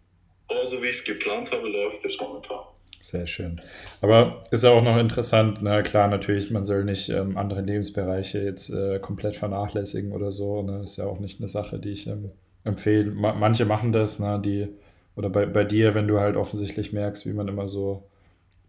so 0.66 0.82
wie 0.82 0.88
ich 0.88 0.98
es 0.98 1.04
geplant 1.04 1.52
habe, 1.52 1.68
läuft 1.68 2.04
es 2.06 2.20
momentan. 2.20 2.60
Sehr 3.02 3.28
schön. 3.28 3.62
Aber 4.02 4.44
ist 4.52 4.64
ja 4.64 4.72
auch 4.72 4.84
noch 4.84 4.98
interessant, 4.98 5.60
na 5.62 5.82
klar, 5.84 6.10
natürlich, 6.10 6.52
man 6.52 6.66
soll 6.66 6.84
nicht 6.84 7.10
ähm, 7.10 7.38
andere 7.38 7.62
Lebensbereiche 7.62 8.40
jetzt 8.40 8.70
äh, 8.70 9.00
komplett 9.00 9.38
vernachlässigen 9.38 10.12
oder 10.12 10.32
so. 10.32 10.62
Ne? 10.62 10.82
Ist 10.84 10.98
ja 10.98 11.06
auch 11.06 11.20
nicht 11.20 11.40
eine 11.40 11.48
Sache, 11.48 11.80
die 11.80 11.92
ich 11.92 12.08
ähm, 12.08 12.32
empfehle. 12.66 13.12
Ma 13.12 13.34
manche 13.34 13.66
machen 13.66 13.94
das, 13.94 14.20
ne? 14.20 14.42
die, 14.44 14.68
oder 15.16 15.30
bei, 15.30 15.46
bei 15.46 15.64
dir, 15.64 15.96
wenn 15.96 16.08
du 16.08 16.20
halt 16.20 16.36
offensichtlich 16.36 16.94
merkst, 16.94 17.26
wie 17.26 17.34
man 17.34 17.48
immer 17.48 17.68
so, 17.68 18.08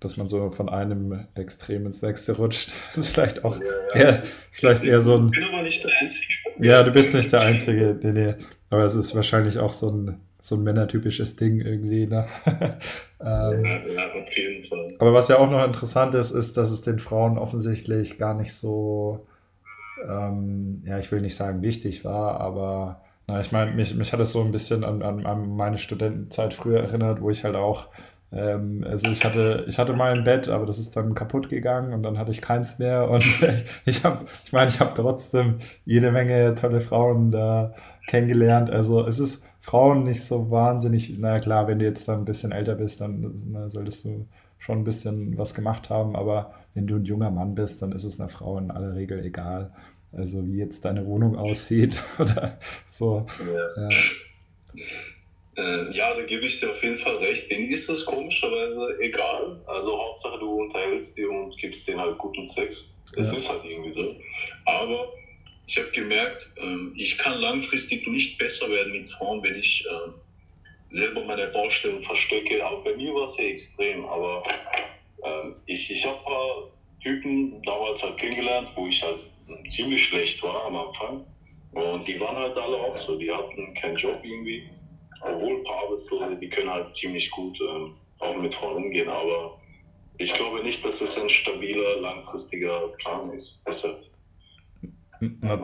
dass 0.00 0.16
man 0.16 0.28
so 0.28 0.50
von 0.50 0.68
einem 0.68 1.26
Extrem 1.34 1.86
ins 1.86 2.02
nächste 2.02 2.36
rutscht. 2.36 2.72
Das 2.88 2.98
ist 2.98 3.08
vielleicht 3.08 3.44
auch 3.44 3.58
ja, 3.58 3.66
ja. 3.66 4.00
Eher, 4.00 4.22
vielleicht 4.52 4.84
eher 4.84 5.00
so 5.00 5.16
ein. 5.16 5.26
Ich 5.26 5.38
bin 5.38 5.44
aber 5.44 5.62
nicht 5.62 5.84
der 5.84 5.90
Einzige. 6.00 6.26
Ja, 6.58 6.82
du 6.82 6.92
bist 6.92 7.14
nicht 7.14 7.32
der 7.32 7.40
Einzige. 7.40 7.98
Nee, 8.02 8.12
nee. 8.12 8.34
Aber 8.70 8.84
es 8.84 8.94
ist 8.94 9.14
wahrscheinlich 9.14 9.58
auch 9.58 9.72
so 9.72 9.90
ein 9.90 10.20
so 10.40 10.56
ein 10.56 10.62
männertypisches 10.62 11.36
Ding 11.36 11.60
irgendwie. 11.60 12.06
Ne? 12.06 12.26
ähm, 13.20 13.64
ja, 13.64 14.12
auf 14.12 14.36
jeden 14.36 14.64
Fall. 14.66 14.94
Aber 14.98 15.12
was 15.12 15.28
ja 15.28 15.38
auch 15.38 15.50
noch 15.50 15.64
interessant 15.64 16.14
ist, 16.14 16.30
ist, 16.30 16.56
dass 16.56 16.70
es 16.70 16.82
den 16.82 16.98
Frauen 16.98 17.38
offensichtlich 17.38 18.18
gar 18.18 18.34
nicht 18.34 18.54
so, 18.54 19.26
ähm, 20.08 20.82
ja, 20.86 20.98
ich 20.98 21.12
will 21.12 21.20
nicht 21.20 21.36
sagen 21.36 21.62
wichtig 21.62 22.04
war, 22.04 22.40
aber 22.40 23.02
na, 23.30 23.40
ich 23.40 23.52
meine, 23.52 23.72
mich, 23.72 23.94
mich 23.94 24.12
hat 24.12 24.20
es 24.20 24.32
so 24.32 24.42
ein 24.42 24.52
bisschen 24.52 24.84
an, 24.84 25.02
an, 25.02 25.26
an 25.26 25.56
meine 25.56 25.78
Studentenzeit 25.78 26.54
früher 26.54 26.80
erinnert, 26.80 27.20
wo 27.20 27.30
ich 27.30 27.44
halt 27.44 27.56
auch 27.56 27.88
ähm, 28.32 28.84
also 28.88 29.08
ich 29.08 29.24
hatte, 29.24 29.64
ich 29.68 29.78
hatte 29.78 29.92
mal 29.92 30.12
ein 30.12 30.24
Bett, 30.24 30.48
aber 30.48 30.66
das 30.66 30.78
ist 30.78 30.96
dann 30.96 31.14
kaputt 31.14 31.48
gegangen 31.48 31.92
und 31.92 32.02
dann 32.02 32.18
hatte 32.18 32.30
ich 32.30 32.40
keins 32.40 32.78
mehr. 32.78 33.08
Und 33.10 33.24
ich, 33.26 33.64
ich 33.86 34.04
habe, 34.04 34.24
ich 34.44 34.52
meine, 34.52 34.70
ich 34.70 34.80
habe 34.80 34.92
trotzdem 34.94 35.58
jede 35.84 36.12
Menge 36.12 36.54
tolle 36.54 36.80
Frauen 36.80 37.30
da 37.30 37.74
kennengelernt. 38.06 38.70
Also 38.70 39.06
es 39.06 39.18
ist, 39.18 39.46
Frauen 39.60 40.04
nicht 40.04 40.24
so 40.24 40.50
wahnsinnig, 40.50 41.14
na 41.18 41.38
klar, 41.38 41.68
wenn 41.68 41.78
du 41.78 41.84
jetzt 41.84 42.08
dann 42.08 42.20
ein 42.20 42.24
bisschen 42.24 42.52
älter 42.52 42.74
bist, 42.76 43.00
dann 43.00 43.34
na, 43.46 43.68
solltest 43.68 44.04
du 44.04 44.26
schon 44.58 44.78
ein 44.78 44.84
bisschen 44.84 45.36
was 45.36 45.54
gemacht 45.54 45.90
haben, 45.90 46.16
aber 46.16 46.54
wenn 46.74 46.86
du 46.86 46.96
ein 46.96 47.04
junger 47.04 47.30
Mann 47.30 47.54
bist, 47.54 47.82
dann 47.82 47.92
ist 47.92 48.04
es 48.04 48.18
einer 48.18 48.28
Frau 48.28 48.58
in 48.58 48.70
aller 48.70 48.94
Regel 48.94 49.24
egal. 49.24 49.72
Also 50.12 50.46
wie 50.46 50.58
jetzt 50.58 50.84
deine 50.84 51.06
Wohnung 51.06 51.36
aussieht 51.36 52.00
oder 52.18 52.58
so. 52.86 53.26
Ja. 53.46 53.88
Ja. 53.88 53.96
Äh, 55.56 55.92
ja, 55.92 56.14
da 56.14 56.22
gebe 56.22 56.46
ich 56.46 56.60
dir 56.60 56.70
auf 56.70 56.82
jeden 56.82 56.98
Fall 56.98 57.16
recht. 57.16 57.50
Denen 57.50 57.70
ist 57.70 57.88
das 57.88 58.04
komischerweise 58.04 58.98
egal. 59.00 59.60
Also 59.66 59.98
Hauptsache 59.98 60.38
du 60.38 60.62
unterhältst 60.62 61.16
dir 61.16 61.30
und 61.30 61.56
gibst 61.58 61.86
denen 61.86 62.00
halt 62.00 62.18
guten 62.18 62.46
Sex. 62.46 62.84
Das 63.14 63.30
ja. 63.30 63.36
ist 63.36 63.48
halt 63.48 63.64
irgendwie 63.64 63.90
so. 63.90 64.16
Aber 64.64 65.12
ich 65.66 65.76
habe 65.76 65.90
gemerkt, 65.90 66.48
ähm, 66.56 66.94
ich 66.96 67.16
kann 67.18 67.40
langfristig 67.40 68.06
nicht 68.06 68.38
besser 68.38 68.68
werden 68.70 68.92
mit 68.92 69.10
Frauen, 69.10 69.42
wenn 69.42 69.56
ich 69.56 69.84
ähm, 69.88 70.14
selber 70.90 71.24
meine 71.24 71.48
Baustellen 71.48 72.02
verstecke. 72.02 72.64
Aber 72.64 72.82
bei 72.82 72.96
mir 72.96 73.12
war 73.14 73.24
es 73.24 73.36
ja 73.36 73.44
extrem. 73.44 74.04
Aber 74.04 74.42
ähm, 75.24 75.56
ich, 75.66 75.90
ich 75.90 76.04
habe 76.04 76.18
ein 76.18 76.24
paar 76.24 76.70
Typen 77.02 77.62
damals 77.62 78.02
halt 78.02 78.18
kennengelernt, 78.18 78.70
wo 78.74 78.86
ich 78.86 79.02
halt 79.02 79.20
ziemlich 79.68 80.04
schlecht 80.04 80.42
war 80.42 80.66
am 80.66 80.76
Anfang. 80.76 81.26
Und 81.72 82.06
die 82.08 82.18
waren 82.20 82.36
halt 82.36 82.56
alle 82.58 82.76
auch 82.76 82.96
so. 82.96 83.16
Die 83.16 83.30
hatten 83.30 83.74
keinen 83.74 83.96
Job 83.96 84.20
irgendwie. 84.22 84.68
Obwohl 85.22 85.58
ein 85.58 85.64
paar 85.64 85.84
Arbeitslose, 85.84 86.36
die 86.36 86.48
können 86.48 86.70
halt 86.70 86.94
ziemlich 86.94 87.30
gut 87.30 87.58
ähm, 87.60 87.94
auch 88.18 88.36
mit 88.36 88.54
Frauen 88.54 88.84
umgehen. 88.84 89.08
Aber 89.08 89.60
ich 90.18 90.32
glaube 90.34 90.62
nicht, 90.62 90.84
dass 90.84 91.00
es 91.00 91.16
ein 91.18 91.28
stabiler, 91.28 92.00
langfristiger 92.00 92.88
Plan 92.98 93.30
ist. 93.30 93.62
Deshalb 93.66 94.02
na, 95.20 95.60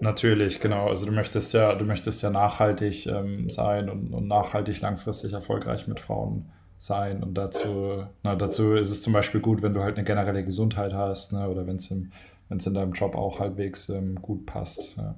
natürlich, 0.00 0.58
genau. 0.58 0.88
Also 0.88 1.06
du 1.06 1.12
möchtest 1.12 1.52
ja, 1.52 1.74
du 1.74 1.84
möchtest 1.84 2.22
ja 2.22 2.30
nachhaltig 2.30 3.06
ähm, 3.06 3.48
sein 3.48 3.88
und, 3.88 4.12
und, 4.12 4.26
nachhaltig 4.26 4.80
langfristig 4.80 5.32
erfolgreich 5.32 5.86
mit 5.86 6.00
Frauen 6.00 6.50
sein. 6.78 7.22
Und 7.22 7.34
dazu, 7.34 8.04
na, 8.24 8.34
dazu 8.34 8.74
ist 8.74 8.90
es 8.90 9.02
zum 9.02 9.12
Beispiel 9.12 9.40
gut, 9.40 9.62
wenn 9.62 9.74
du 9.74 9.82
halt 9.82 9.96
eine 9.96 10.04
generelle 10.04 10.44
Gesundheit 10.44 10.92
hast, 10.92 11.32
ne, 11.32 11.48
oder 11.48 11.66
wenn 11.66 11.76
es 11.76 11.92
in 12.50 12.74
deinem 12.74 12.92
Job 12.92 13.14
auch 13.14 13.38
halbwegs 13.40 13.88
ähm, 13.88 14.16
gut 14.20 14.44
passt. 14.44 14.96
Ja. 14.96 15.14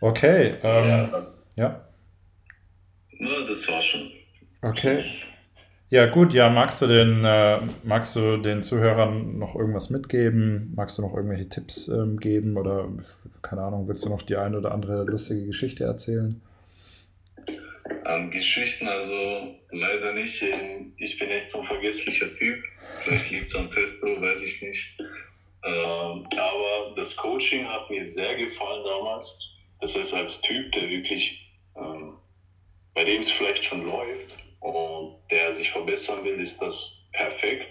Okay. 0.00 0.54
Ähm, 0.62 1.10
ja. 1.56 1.80
ja. 3.20 3.46
Das 3.46 3.68
war 3.68 3.82
schon. 3.82 4.10
Okay. 4.62 5.04
Ja, 5.90 6.06
gut, 6.06 6.32
ja, 6.32 6.48
magst 6.48 6.80
du 6.80 6.86
den, 6.86 7.22
äh, 7.24 7.60
magst 7.82 8.16
du 8.16 8.38
den 8.38 8.62
Zuhörern 8.62 9.38
noch 9.38 9.54
irgendwas 9.54 9.90
mitgeben? 9.90 10.72
Magst 10.74 10.96
du 10.96 11.02
noch 11.02 11.14
irgendwelche 11.14 11.48
Tipps 11.50 11.88
ähm, 11.88 12.18
geben? 12.18 12.56
Oder 12.56 12.88
keine 13.42 13.62
Ahnung, 13.62 13.88
willst 13.88 14.04
du 14.04 14.08
noch 14.08 14.22
die 14.22 14.36
eine 14.36 14.56
oder 14.56 14.72
andere 14.72 15.04
lustige 15.04 15.44
Geschichte 15.44 15.84
erzählen? 15.84 16.40
Ähm, 18.06 18.30
Geschichten, 18.30 18.88
also 18.88 19.54
leider 19.70 20.12
nicht. 20.12 20.42
Ich 20.96 21.18
bin 21.18 21.30
echt 21.30 21.48
so 21.48 21.58
ein 21.58 21.64
vergesslicher 21.64 22.32
Typ. 22.34 22.58
Vielleicht 23.02 23.30
liegt 23.30 23.46
es 23.46 23.54
am 23.54 23.70
Testo, 23.70 24.20
weiß 24.20 24.42
ich 24.42 24.60
nicht. 24.60 24.88
Ähm, 25.64 26.26
aber 26.36 26.92
das 26.96 27.14
Coaching 27.16 27.66
hat 27.66 27.88
mir 27.90 28.06
sehr 28.06 28.34
gefallen 28.34 28.82
damals. 28.84 29.36
Das 29.80 29.94
ist 29.94 30.12
als 30.12 30.40
Typ, 30.40 30.72
der 30.72 30.88
wirklich, 30.88 31.38
ähm, 31.76 32.16
bei 32.94 33.04
dem 33.04 33.20
es 33.20 33.30
vielleicht 33.30 33.64
schon 33.64 33.84
läuft, 33.84 34.36
und 34.62 35.16
der 35.30 35.52
sich 35.52 35.70
verbessern 35.70 36.24
will, 36.24 36.40
ist 36.40 36.60
das 36.62 37.04
perfekt. 37.12 37.68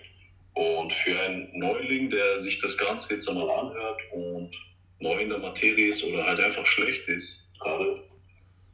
Und 0.53 0.91
für 0.91 1.17
einen 1.19 1.57
Neuling, 1.57 2.09
der 2.09 2.37
sich 2.39 2.59
das 2.59 2.77
Ganze 2.77 3.13
jetzt 3.13 3.27
einmal 3.27 3.49
anhört 3.49 4.01
und 4.11 4.51
neu 4.99 5.21
in 5.21 5.29
der 5.29 5.37
Materie 5.37 5.87
ist 5.87 6.03
oder 6.03 6.25
halt 6.25 6.39
einfach 6.39 6.65
schlecht 6.65 7.07
ist, 7.07 7.41
gerade, 7.59 8.03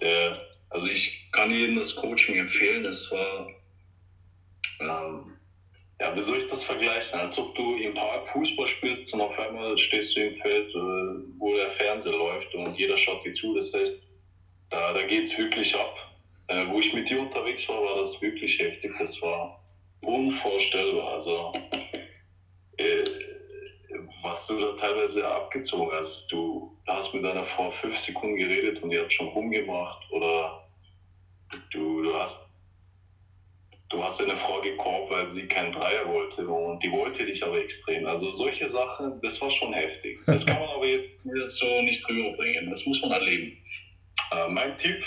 der 0.02 0.47
Also 0.70 0.88
ich 0.88 1.30
kann 1.32 1.52
jedem 1.52 1.76
das 1.76 1.96
Coaching 1.96 2.36
empfehlen. 2.36 2.86
Es 2.86 3.10
war, 3.12 3.48
ähm, 4.80 5.38
ja, 6.00 6.16
wie 6.16 6.22
soll 6.22 6.38
ich 6.38 6.48
das 6.48 6.64
vergleichen? 6.64 7.20
Als 7.20 7.38
ob 7.38 7.56
du 7.56 7.76
im 7.76 7.94
Park 7.94 8.28
Fußball 8.30 8.68
spielst 8.68 9.12
und 9.14 9.22
auf 9.22 9.38
einmal 9.40 9.78
stehst 9.78 10.16
du 10.16 10.22
im 10.22 10.34
Feld, 10.36 10.70
äh, 10.70 11.40
wo 11.40 11.54
der 11.56 11.72
Fernseher 11.72 12.12
läuft 12.12 12.54
und 12.54 12.78
jeder 12.78 12.98
schaut 12.98 13.24
dir 13.24 13.34
zu. 13.34 13.54
Das 13.54 13.74
heißt, 13.74 13.98
da, 14.70 14.94
da 14.94 15.04
geht 15.04 15.24
es 15.24 15.38
wirklich 15.38 15.74
ab. 15.76 15.96
Äh, 16.48 16.68
wo 16.68 16.80
ich 16.80 16.94
mit 16.94 17.10
dir 17.10 17.20
unterwegs 17.20 17.68
war, 17.68 17.82
war 17.84 17.96
das 17.98 18.22
wirklich 18.22 18.58
heftig. 18.60 18.92
Das 19.00 19.22
war 19.22 19.64
unvorstellbar. 20.04 21.14
Also, 21.14 21.52
da 24.56 24.72
teilweise 24.74 25.28
abgezogen 25.28 25.92
hast. 25.92 26.32
Du 26.32 26.78
hast 26.88 27.14
mit 27.14 27.24
deiner 27.24 27.44
Frau 27.44 27.72
fünf 27.72 27.98
Sekunden 27.98 28.38
geredet 28.38 28.82
und 28.82 28.90
die 28.90 29.00
hat 29.00 29.12
schon 29.12 29.28
rumgemacht 29.28 30.10
oder 30.12 30.68
du, 31.72 32.04
du 32.04 32.16
hast 32.16 32.48
du 33.90 34.04
hast 34.04 34.22
eine 34.22 34.36
Frau 34.36 34.62
gekorbt, 34.62 35.12
weil 35.12 35.28
sie 35.28 35.48
keinen 35.48 35.72
Dreier 35.72 36.08
wollte 36.08 36.48
und 36.48 36.84
die 36.84 36.92
wollte 36.92 37.26
dich 37.26 37.44
aber 37.44 37.60
extrem. 37.60 38.06
Also 38.06 38.32
solche 38.32 38.68
Sachen, 38.68 39.20
das 39.22 39.40
war 39.42 39.50
schon 39.50 39.74
heftig. 39.74 40.20
Das 40.26 40.46
kann 40.46 40.60
man 40.60 40.70
aber 40.70 40.86
jetzt 40.86 41.12
so 41.46 41.82
nicht 41.82 42.08
rüberbringen. 42.08 42.70
Das 42.70 42.86
muss 42.86 43.02
man 43.02 43.12
erleben. 43.12 43.58
Äh, 44.32 44.50
mein 44.50 44.78
Tipp 44.78 45.04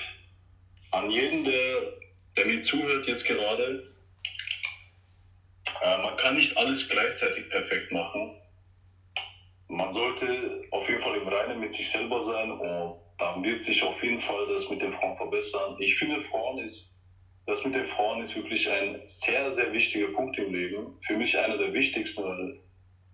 an 0.93 1.11
jeden, 1.11 1.45
der, 1.45 1.93
der 2.37 2.47
mir 2.47 2.61
zuhört 2.63 3.07
jetzt 3.07 3.25
gerade, 3.27 3.93
äh, 5.83 6.03
man 6.03 6.17
kann 6.17 6.37
nicht 6.37 6.57
alles 6.57 6.89
gleichzeitig 6.89 7.49
perfekt 7.51 7.93
machen. 7.93 8.40
Man 9.71 9.93
sollte 9.93 10.63
auf 10.73 10.89
jeden 10.89 11.01
Fall 11.01 11.15
im 11.15 11.29
Reinen 11.29 11.61
mit 11.61 11.73
sich 11.73 11.89
selber 11.89 12.21
sein 12.23 12.51
und 12.51 12.97
dann 13.19 13.45
wird 13.45 13.63
sich 13.63 13.83
auf 13.85 14.03
jeden 14.03 14.21
Fall 14.21 14.49
das 14.49 14.69
mit 14.69 14.83
den 14.83 14.93
Frauen 14.93 15.17
verbessern. 15.17 15.77
Ich 15.79 15.95
finde, 15.95 16.21
Frauen 16.23 16.59
ist, 16.59 16.93
das 17.47 17.63
mit 17.65 17.77
den 17.77 17.87
Frauen 17.87 18.21
ist 18.21 18.35
wirklich 18.35 18.69
ein 18.69 19.01
sehr, 19.07 19.53
sehr 19.53 19.73
wichtiger 19.73 20.09
Punkt 20.09 20.37
im 20.39 20.53
Leben. 20.53 20.99
Für 21.07 21.15
mich 21.15 21.39
einer 21.39 21.57
der 21.57 21.73
wichtigsten, 21.73 22.25
weil 22.25 22.59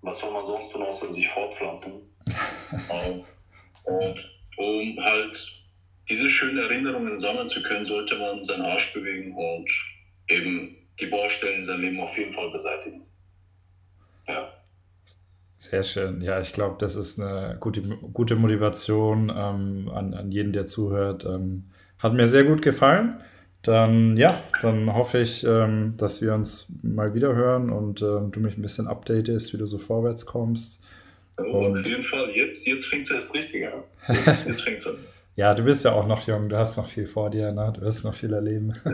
was 0.00 0.18
soll 0.18 0.32
man 0.32 0.44
sonst 0.44 0.70
tun, 0.70 0.82
außer 0.82 1.10
sich 1.10 1.28
fortpflanzen? 1.28 2.02
und 3.84 4.30
um 4.56 5.04
halt 5.04 5.52
diese 6.08 6.30
schönen 6.30 6.56
Erinnerungen 6.56 7.18
sammeln 7.18 7.48
zu 7.48 7.60
können, 7.60 7.84
sollte 7.84 8.16
man 8.16 8.42
seinen 8.44 8.62
Arsch 8.62 8.92
bewegen 8.94 9.34
und 9.34 9.68
eben 10.28 10.74
die 11.00 11.06
Baustellen 11.06 11.56
in 11.56 11.64
seinem 11.64 11.82
Leben 11.82 12.00
auf 12.00 12.16
jeden 12.16 12.32
Fall 12.32 12.48
beseitigen. 12.48 13.02
Ja. 14.26 14.48
Sehr 15.58 15.82
schön. 15.82 16.20
Ja, 16.20 16.40
ich 16.40 16.52
glaube, 16.52 16.76
das 16.78 16.96
ist 16.96 17.18
eine 17.20 17.56
gute, 17.58 17.82
gute 17.82 18.36
Motivation 18.36 19.30
ähm, 19.34 19.90
an, 19.92 20.14
an 20.14 20.30
jeden, 20.30 20.52
der 20.52 20.66
zuhört. 20.66 21.24
Ähm, 21.24 21.64
hat 21.98 22.12
mir 22.12 22.26
sehr 22.26 22.44
gut 22.44 22.62
gefallen. 22.62 23.20
Dann, 23.62 24.16
ja, 24.16 24.42
dann 24.62 24.94
hoffe 24.94 25.18
ich, 25.18 25.44
ähm, 25.44 25.94
dass 25.96 26.22
wir 26.22 26.34
uns 26.34 26.72
mal 26.82 27.14
wieder 27.14 27.34
hören 27.34 27.70
und 27.70 28.00
ähm, 28.02 28.30
du 28.30 28.38
mich 28.40 28.56
ein 28.56 28.62
bisschen 28.62 28.86
updatest, 28.86 29.52
wie 29.52 29.56
du 29.56 29.66
so 29.66 29.78
vorwärts 29.78 30.24
kommst. 30.24 30.84
Oh, 31.38 31.66
auf 31.66 31.84
jeden 31.84 32.04
Fall. 32.04 32.30
Jetzt, 32.30 32.66
jetzt 32.66 32.86
fängt 32.86 33.04
es 33.04 33.10
erst 33.10 33.34
richtig 33.34 33.66
an. 33.66 33.82
Jetzt, 34.14 34.46
jetzt 34.46 34.62
fängt 34.62 34.78
es 34.78 34.86
an. 34.86 34.96
Ja, 35.34 35.52
du 35.52 35.64
bist 35.64 35.84
ja 35.84 35.92
auch 35.92 36.06
noch 36.06 36.26
jung, 36.26 36.48
du 36.48 36.56
hast 36.56 36.78
noch 36.78 36.88
viel 36.88 37.06
vor 37.06 37.28
dir, 37.28 37.52
ne? 37.52 37.72
du 37.74 37.82
wirst 37.82 38.04
noch 38.04 38.14
viel 38.14 38.32
erleben. 38.32 38.72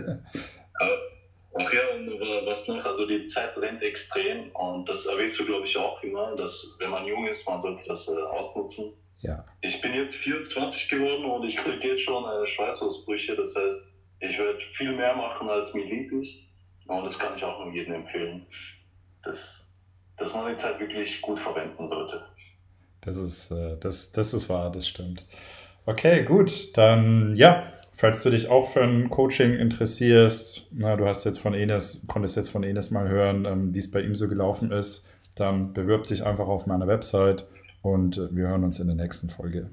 Ach 1.54 1.72
ja, 1.72 1.80
und 1.94 2.08
was 2.46 2.66
noch, 2.66 2.82
also 3.02 3.18
die 3.18 3.24
Zeit 3.26 3.56
rennt 3.56 3.82
extrem 3.82 4.50
und 4.52 4.88
das 4.88 5.06
erwähnst 5.06 5.38
du, 5.38 5.44
glaube 5.44 5.66
ich, 5.66 5.76
auch 5.76 6.02
immer, 6.02 6.36
dass 6.36 6.66
wenn 6.78 6.90
man 6.90 7.04
jung 7.04 7.26
ist, 7.26 7.46
man 7.46 7.60
sollte 7.60 7.82
das 7.86 8.08
äh, 8.08 8.12
ausnutzen. 8.12 8.92
Ja. 9.20 9.44
Ich 9.60 9.80
bin 9.80 9.94
jetzt 9.94 10.16
24 10.16 10.88
geworden 10.88 11.24
und 11.24 11.44
ich 11.44 11.56
kriege 11.56 11.88
jetzt 11.88 12.02
schon 12.02 12.24
äh, 12.24 12.46
Schweißausbrüche, 12.46 13.36
das 13.36 13.54
heißt, 13.54 13.78
ich 14.20 14.38
werde 14.38 14.58
viel 14.74 14.92
mehr 14.92 15.14
machen, 15.16 15.48
als 15.48 15.74
mir 15.74 15.84
lieb 15.84 16.12
ist 16.12 16.38
und 16.86 17.04
das 17.04 17.18
kann 17.18 17.34
ich 17.34 17.44
auch 17.44 17.64
nur 17.64 17.72
jedem 17.72 17.94
empfehlen, 17.94 18.46
dass, 19.22 19.68
dass 20.16 20.32
man 20.34 20.48
die 20.48 20.54
Zeit 20.54 20.78
wirklich 20.78 21.20
gut 21.20 21.38
verwenden 21.38 21.86
sollte. 21.86 22.24
Das 23.00 23.16
ist, 23.16 23.50
äh, 23.50 23.76
das, 23.80 24.12
das 24.12 24.32
ist 24.32 24.48
wahr, 24.48 24.70
das 24.70 24.86
stimmt. 24.86 25.24
Okay, 25.86 26.24
gut. 26.24 26.76
Dann 26.76 27.34
ja, 27.34 27.71
falls 27.92 28.22
du 28.22 28.30
dich 28.30 28.48
auch 28.48 28.70
für 28.70 28.82
ein 28.82 29.10
Coaching 29.10 29.54
interessierst, 29.54 30.66
na, 30.72 30.96
du 30.96 31.06
hast 31.06 31.24
jetzt 31.24 31.38
von 31.38 31.54
Enes, 31.54 32.06
konntest 32.08 32.36
jetzt 32.36 32.50
von 32.50 32.64
Enes 32.64 32.90
mal 32.90 33.08
hören, 33.08 33.44
ähm, 33.44 33.74
wie 33.74 33.78
es 33.78 33.90
bei 33.90 34.00
ihm 34.00 34.14
so 34.14 34.28
gelaufen 34.28 34.72
ist, 34.72 35.08
dann 35.36 35.72
bewirb 35.72 36.06
dich 36.06 36.24
einfach 36.24 36.48
auf 36.48 36.66
meiner 36.66 36.86
Website 36.86 37.46
und 37.82 38.18
äh, 38.18 38.34
wir 38.34 38.48
hören 38.48 38.64
uns 38.64 38.78
in 38.78 38.86
der 38.86 38.96
nächsten 38.96 39.30
Folge. 39.30 39.70